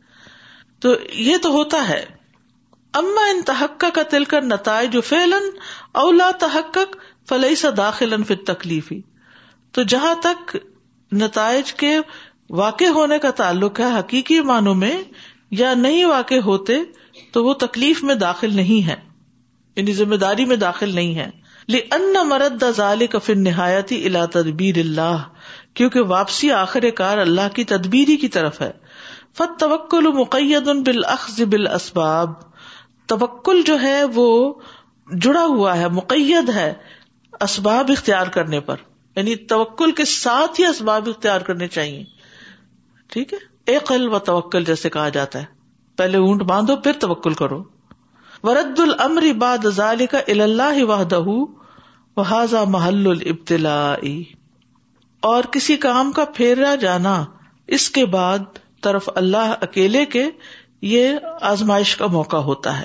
[0.84, 0.94] تو
[1.28, 2.04] یہ تو ہوتا ہے
[3.00, 4.96] اما ان تحق کا تل کر نتائج
[6.02, 6.78] اولا تحق
[7.28, 9.00] فلئی سا داخل تکلیفی
[9.78, 10.56] تو جہاں تک
[11.20, 11.96] نتائج کے
[12.60, 14.94] واقع ہونے کا تعلق ہے حقیقی معنوں میں
[15.60, 16.76] یا نہیں واقع ہوتے
[17.32, 18.94] تو وہ تکلیف میں داخل نہیں ہے
[19.76, 21.28] یعنی ذمہ داری میں داخل نہیں ہے
[21.72, 22.68] لن مرد دا
[23.10, 25.26] کفن کا فر اللہ تدبیر اللہ
[25.78, 28.70] کیونکہ واپسی آخر کار اللہ کی تدبیری کی طرف ہے
[29.38, 30.68] فت توکل مقید
[31.46, 32.30] بال اسباب
[33.66, 34.26] جو ہے وہ
[35.22, 36.72] جڑا ہوا ہے مقید ہے
[37.46, 38.82] اسباب اختیار کرنے پر
[39.16, 42.02] یعنی توکل کے ساتھ ہی اسباب اختیار کرنے چاہیے
[43.12, 43.38] ٹھیک ہے
[43.72, 45.46] ایک قل و توکل جیسے کہا جاتا ہے
[46.02, 47.62] پہلے اونٹ باندھو پھر توکل کرو
[48.48, 51.18] ورد العمر بادہ الا اللہ وحدہ
[52.18, 54.18] واہدہ محل البتلائی
[55.28, 57.22] اور کسی کام کا پھیرا جانا
[57.76, 60.26] اس کے بعد طرف اللہ اکیلے کے
[60.90, 61.14] یہ
[61.50, 62.84] آزمائش کا موقع ہوتا ہے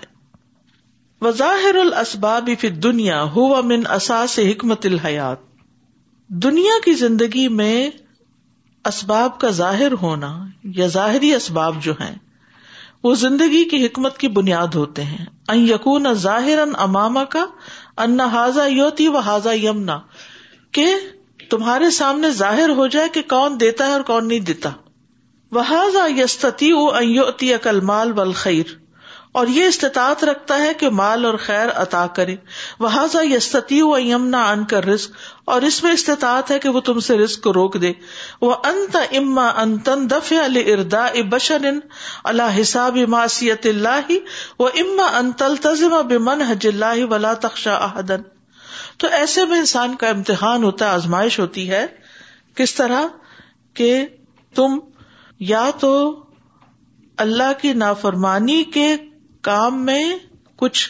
[1.25, 5.43] وظاہر الاسباب فی دنیا ہوا من اساس حکمت الحیات
[6.43, 7.89] دنیا کی زندگی میں
[8.89, 10.33] اسباب کا ظاہر ہونا
[10.79, 12.13] یا ظاہری اسباب جو ہیں
[13.03, 17.45] وہ زندگی کی حکمت کی بنیاد ہوتے ہیں ان یقون ظاہر ان اماما کا
[18.05, 19.99] انا حاضا یوتی و حاضا یمنا
[20.73, 20.85] کہ
[21.49, 24.69] تمہارے سامنے ظاہر ہو جائے کہ کون دیتا ہے اور کون نہیں دیتا
[25.55, 28.13] وہ اکل مال
[28.45, 28.73] خیر
[29.39, 32.35] اور یہ استطاعت رکھتا ہے کہ مال اور خیر عطا کرے
[32.79, 33.79] وحاظ یستتی
[34.17, 35.17] ان کر رسک
[35.55, 37.91] اور اس میں استطاعت ہے کہ وہ تم سے رسک کو روک دے
[38.41, 40.05] وہ انت اما انتن
[40.43, 41.79] علی الردا ابشن
[42.33, 44.13] اللہ حساب حسابت اللہ
[44.59, 48.21] و اما انتل تزم بن حج اللہ ولا تخشا احدن
[48.99, 51.85] تو ایسے میں انسان کا امتحان ہوتا ہے آزمائش ہوتی ہے
[52.57, 53.07] کس طرح
[53.79, 53.89] کہ
[54.55, 54.77] تم
[55.53, 55.91] یا تو
[57.23, 58.87] اللہ کی نافرمانی کے
[59.49, 60.03] کام میں
[60.63, 60.87] کچھ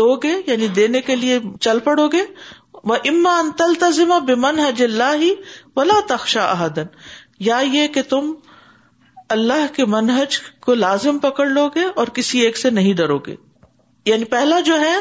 [0.00, 2.22] دو گے یعنی دینے کے لیے چل پڑو گے
[2.90, 5.30] وہ اما تل تزما بے من حج اللہ ہی
[5.76, 6.86] ولا تخشا احدن
[7.48, 8.32] یا یہ کہ تم
[9.36, 13.34] اللہ کے منحج کو لازم پکڑ لو گے اور کسی ایک سے نہیں ڈرو گے
[14.06, 14.94] یعنی پہلا جو ہے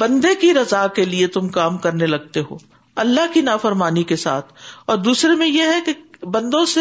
[0.00, 2.56] بندے کی رضا کے لیے تم کام کرنے لگتے ہو
[3.04, 4.52] اللہ کی نافرمانی کے ساتھ
[4.92, 5.92] اور دوسرے میں یہ ہے کہ
[6.34, 6.80] بندوں سے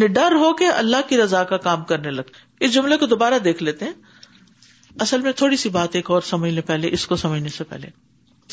[0.00, 3.62] نڈر ہو کے اللہ کی رضا کا کام کرنے لگتے اس جملے کو دوبارہ دیکھ
[3.62, 3.92] لیتے ہیں
[5.04, 7.88] اصل میں تھوڑی سی بات ایک اور سمجھ لیں پہلے اس کو سمجھنے سے پہلے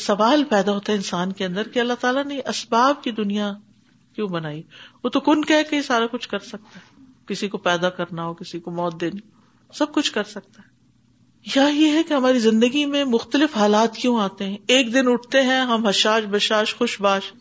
[0.06, 3.52] سوال پیدا ہوتا ہے انسان کے اندر کہ اللہ تعالیٰ نے اسباب کی دنیا
[4.14, 4.62] کیوں بنائی
[5.04, 6.86] وہ تو کن کہہ کے سارا کچھ کر سکتا ہے
[7.28, 9.20] کسی کو پیدا کرنا ہو کسی کو موت دینی
[9.78, 10.76] سب کچھ کر سکتا ہے
[11.54, 15.40] یا یہ ہے کہ ہماری زندگی میں مختلف حالات کیوں آتے ہیں ایک دن اٹھتے
[15.42, 17.32] ہیں ہم حشاش بشاش خوش باش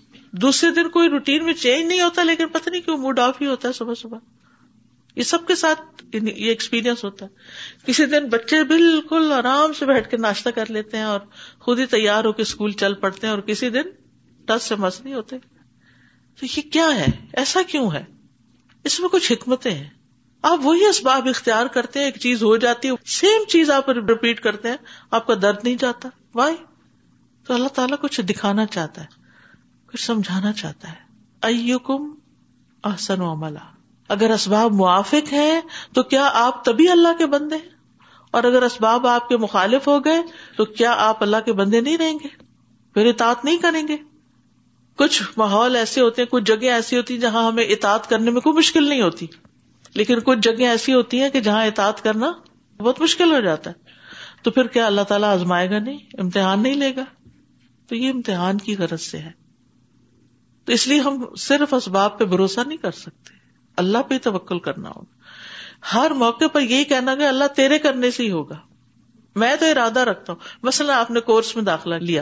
[0.43, 3.47] دوسرے دن کوئی روٹین میں چینج نہیں ہوتا لیکن پتہ نہیں کیوں موڈ آف ہی
[3.47, 4.18] ہوتا ہے صبح صبح
[5.16, 9.86] یہ سب کے ساتھ یعنی یہ ایکسپیرینس ہوتا ہے کسی دن بچے بالکل آرام سے
[9.86, 11.20] بیٹھ کے ناشتہ کر لیتے ہیں اور
[11.68, 13.89] خود ہی تیار ہو کے اسکول چل پڑتے ہیں اور کسی دن
[14.47, 15.38] ٹس سے مس نہیں ہوتے
[16.39, 17.05] تو یہ کیا ہے
[17.43, 18.03] ایسا کیوں ہے
[18.91, 19.88] اس میں کچھ حکمتیں ہیں
[20.49, 24.39] آپ وہی اسباب اختیار کرتے ہیں ایک چیز ہو جاتی ہے سیم چیز آپ ریپیٹ
[24.39, 24.77] کرتے ہیں
[25.19, 26.55] آپ کا درد نہیں جاتا وائی
[27.47, 29.07] تو اللہ تعالیٰ کچھ دکھانا چاہتا ہے
[29.91, 31.91] کچھ سمجھانا چاہتا ہے اوک
[32.88, 33.59] احسن عملہ
[34.15, 35.59] اگر اسباب موافق ہیں
[35.93, 37.75] تو کیا آپ تبھی اللہ کے بندے ہیں
[38.38, 40.21] اور اگر اسباب آپ کے مخالف ہو گئے
[40.57, 42.27] تو کیا آپ اللہ کے بندے نہیں رہیں گے
[42.93, 43.97] پھر اطاط نہیں کریں گے
[45.03, 48.41] کچھ ماحول ایسے ہوتے ہیں کچھ جگہ ایسی ہوتی ہیں جہاں ہمیں اطاط کرنے میں
[48.41, 49.27] کوئی مشکل نہیں ہوتی
[49.95, 52.31] لیکن کچھ جگہیں ایسی ہوتی ہیں کہ جہاں اطاعت کرنا
[52.79, 53.95] بہت مشکل ہو جاتا ہے
[54.43, 57.03] تو پھر کیا اللہ تعالیٰ آزمائے گا نہیں امتحان نہیں لے گا
[57.89, 59.31] تو یہ امتحان کی غرض سے ہے
[60.65, 63.35] تو اس لیے ہم صرف اسباب پہ بھروسہ نہیں کر سکتے
[63.83, 68.23] اللہ پہ توکل کرنا ہوگا ہر موقع پر یہی کہنا کہ اللہ تیرے کرنے سے
[68.23, 68.55] ہی ہوگا
[69.41, 72.21] میں تو ارادہ رکھتا ہوں مثلاً آپ نے کورس میں داخلہ لیا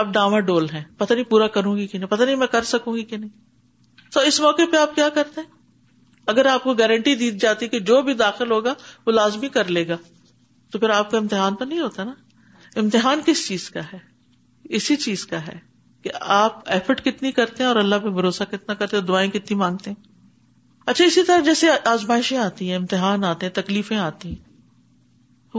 [0.00, 2.62] اب ڈاما ڈول ہیں پتہ نہیں پورا کروں گی کہ نہیں پتہ نہیں میں کر
[2.72, 5.48] سکوں گی کہ نہیں تو اس موقع پہ آپ کیا کرتے ہیں
[6.32, 8.74] اگر آپ کو گارنٹی دی جاتی کہ جو بھی داخل ہوگا
[9.06, 9.96] وہ لازمی کر لے گا
[10.72, 12.12] تو پھر آپ کا امتحان تو نہیں ہوتا نا
[12.80, 13.98] امتحان کس چیز کا ہے
[14.76, 15.58] اسی چیز کا ہے
[16.02, 19.56] کہ آپ ایفرٹ کتنی کرتے ہیں اور اللہ پہ بھروسہ کتنا کرتے ہیں دعائیں کتنی
[19.58, 20.12] مانگتے ہیں
[20.92, 24.42] اچھا اسی طرح جیسے آزمائشیں آتی ہیں امتحان آتے ہیں تکلیفیں آتی ہیں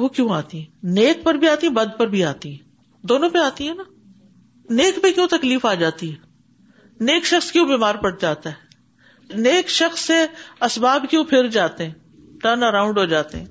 [0.04, 3.30] وہ کیوں آتی ہیں نیک پر بھی آتی ہیں بد پر بھی آتی ہیں دونوں
[3.34, 3.84] پہ آتی ہے نا
[4.82, 8.65] نیک پہ کیوں تکلیف آ جاتی ہے نیک شخص کیوں بیمار پڑ جاتا ہے
[9.34, 10.14] نیک شخص سے
[10.66, 11.94] اسباب کیوں پھر جاتے ہیں
[12.42, 13.46] ٹرن اراؤنڈ ہو جاتے ہیں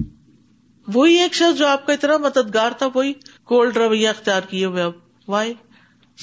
[0.95, 3.13] وہی ایک شخص جو آپ کا اتنا مددگار تھا وہی
[3.53, 4.93] کولڈ رویہ اختیار کیے ہوئے اب
[5.31, 5.53] وائی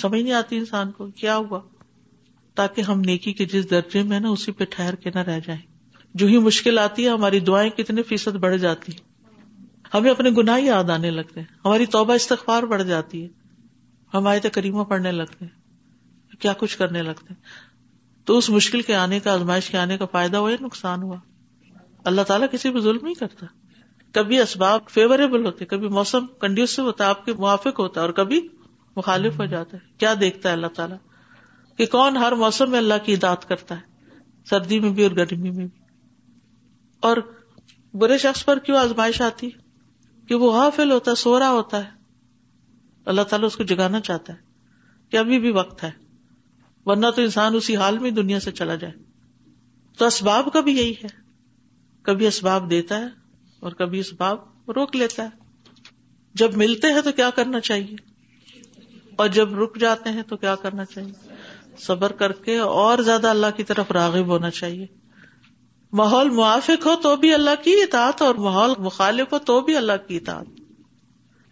[0.02, 1.60] سمجھ نہیں آتی انسان کو کیا ہوا
[2.56, 5.62] تاکہ ہم نیکی کے جس درجے میں نا اسی پہ ٹھہر کے نہ رہ جائیں
[6.22, 9.10] جو ہی مشکل آتی ہے ہماری دعائیں کتنے فیصد بڑھ جاتی ہیں
[9.94, 13.28] ہمیں اپنے گناہ یاد آنے لگتے ہیں ہماری توبہ استغفار بڑھ جاتی ہے
[14.14, 17.70] ہم آئے تو کریمہ پڑھنے لگتے ہیں کیا کچھ کرنے لگتے ہیں
[18.26, 21.16] تو اس مشکل کے آنے کا آزمائش کے آنے کا فائدہ ہوا یا نقصان ہوا
[22.12, 23.46] اللہ تعالیٰ کسی پہ ظلم نہیں کرتا
[24.16, 28.14] کبھی اسباب فیوریبل ہوتے کبھی موسم کنڈیوس ہوتا ہے آپ کے موافق ہوتا ہے اور
[28.14, 28.40] کبھی
[28.96, 30.98] مخالف ہو جاتا ہے کیا دیکھتا ہے اللہ تعالیٰ
[31.78, 34.20] کہ کون ہر موسم میں اللہ کی عداد کرتا ہے
[34.50, 35.78] سردی میں بھی اور گرمی میں بھی
[37.10, 37.18] اور
[38.02, 39.50] برے شخص پر کیوں آزمائش آتی
[40.28, 41.90] کہ وہ ہافل ہوتا ہے سو رہا ہوتا ہے
[43.12, 45.90] اللہ تعالیٰ اس کو جگانا چاہتا ہے کہ ابھی بھی وقت ہے
[46.86, 48.94] ورنہ تو انسان اسی حال میں دنیا سے چلا جائے
[49.98, 51.08] تو اسباب کا بھی یہی ہے
[52.10, 53.08] کبھی اسباب دیتا ہے
[53.68, 55.90] اور کبھی اسباب روک لیتا ہے
[56.42, 57.96] جب ملتے ہیں تو کیا کرنا چاہیے
[59.22, 61.34] اور جب رک جاتے ہیں تو کیا کرنا چاہیے
[61.86, 64.86] صبر کر کے اور زیادہ اللہ کی طرف راغب ہونا چاہیے
[66.00, 70.06] ماحول موافق ہو تو بھی اللہ کی اطاعت اور ماحول مخالف ہو تو بھی اللہ
[70.08, 70.60] کی اطاعت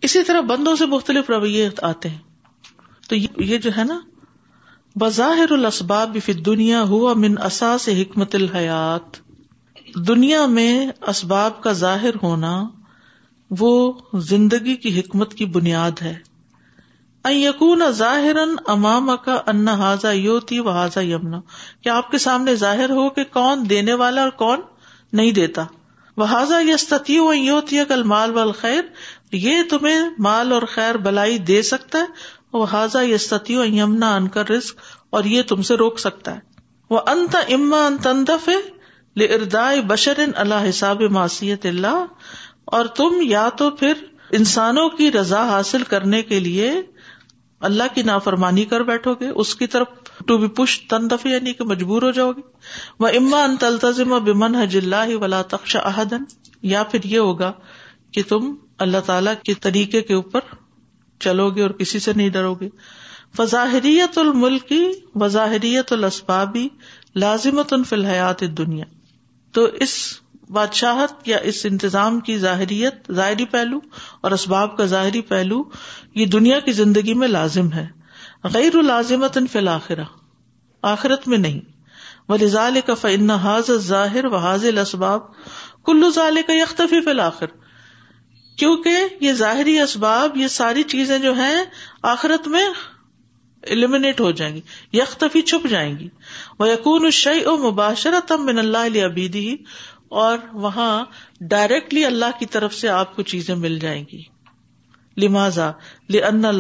[0.07, 3.99] اسی طرح بندوں سے مختلف رویے آتے ہیں تو یہ جو ہے نا
[4.98, 9.18] بظاہر الاسباب فی دنیا ہوا من اساس سے حکمت الحیات
[10.08, 10.72] دنیا میں
[11.10, 12.54] اسباب کا ظاہر ہونا
[13.60, 13.70] وہ
[14.30, 16.16] زندگی کی حکمت کی بنیاد ہے
[17.32, 18.36] یقون ظاہر
[18.72, 21.40] امام کا انا حاضا یو تھی و حاضا یمنا
[21.84, 24.62] کیا آپ کے سامنے ظاہر ہو کہ کون دینے والا اور کون
[25.20, 25.66] نہیں دیتا
[26.18, 27.80] واضح یہ و یو تھی
[28.14, 28.82] مال و خیر
[29.32, 32.04] یہ تمہیں مال اور خیر بلائی دے سکتا ہے
[32.54, 33.02] وہ حاضا
[34.50, 34.80] رسک
[35.18, 36.39] اور یہ تم سے روک سکتا ہے
[36.93, 38.50] وہ انت اما ان تندف
[39.88, 41.02] بشر اللہ اللہ حساب
[42.78, 44.04] اور تم یا تو پھر
[44.39, 46.72] انسانوں کی رضا حاصل کرنے کے لیے
[47.70, 51.52] اللہ کی نافرمانی کر بیٹھو گے اس کی طرف ٹو بی پش تن دفع یعنی
[51.68, 52.41] مجبور ہو جاؤ گے
[53.00, 56.24] وہ اما ان تلتم بمن حج اللہ ولا تخش احدن
[56.76, 57.52] یا پھر یہ ہوگا
[58.14, 58.54] کہ تم
[58.88, 60.56] اللہ تعالی کے طریقے کے اوپر
[61.26, 62.70] چلو گے اور کسی سے نہیں ڈرو گے
[63.38, 64.84] فظاہریت الملکی
[65.22, 66.67] وظاہریت الاسبابی
[67.24, 68.86] لازمت الحیات دنیا
[69.53, 69.95] تو اس
[70.57, 73.80] بادشاہت یا اس انتظام کی ظاہریت ظاہری پہلو
[74.28, 75.61] اور اسباب کا ظاہری پہلو
[76.22, 77.88] یہ دنیا کی زندگی میں لازم ہے
[78.53, 80.03] غیر الازمت ان فی الآخرہ
[80.93, 81.59] آخرت میں نہیں
[82.32, 83.30] و ذال کا فن
[83.88, 85.22] ظاہر و حاضل اسباب
[85.86, 87.55] کلو ظال کا یکخی فی الآخر
[88.60, 91.60] کیونکہ یہ ظاہری اسباب یہ ساری چیزیں جو ہیں
[92.14, 92.64] آخرت میں
[93.76, 94.62] المنیٹ ہو جائیں گی
[94.97, 96.07] یکختفی چھپ جائیں گی
[96.60, 99.47] وہ یقون شعی و مباشرت ابیدی
[100.26, 100.38] اور
[100.68, 100.91] وہاں
[101.55, 104.22] ڈائریکٹلی اللہ کی طرف سے آپ کو چیزیں مل جائیں گی
[105.22, 105.70] لمازا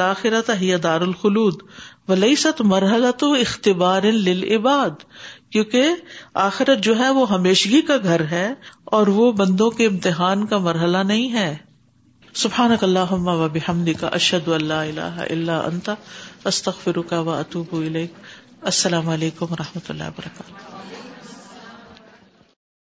[0.01, 0.39] لاخر
[0.83, 1.61] طارخلود
[2.09, 4.03] ولیسط مرحلہ تو اختبار
[5.51, 5.95] کیونکہ
[6.49, 8.45] آخرت جو ہے وہ ہمیشگی کا گھر ہے
[8.99, 11.49] اور وہ بندوں کے امتحان کا مرحلہ نہیں ہے
[12.41, 15.51] سبحان اللہ وبدہ اشد اللہ
[17.17, 17.75] و اطوب
[18.71, 20.68] السلام علیکم و رحمۃ اللہ وبرکاتہ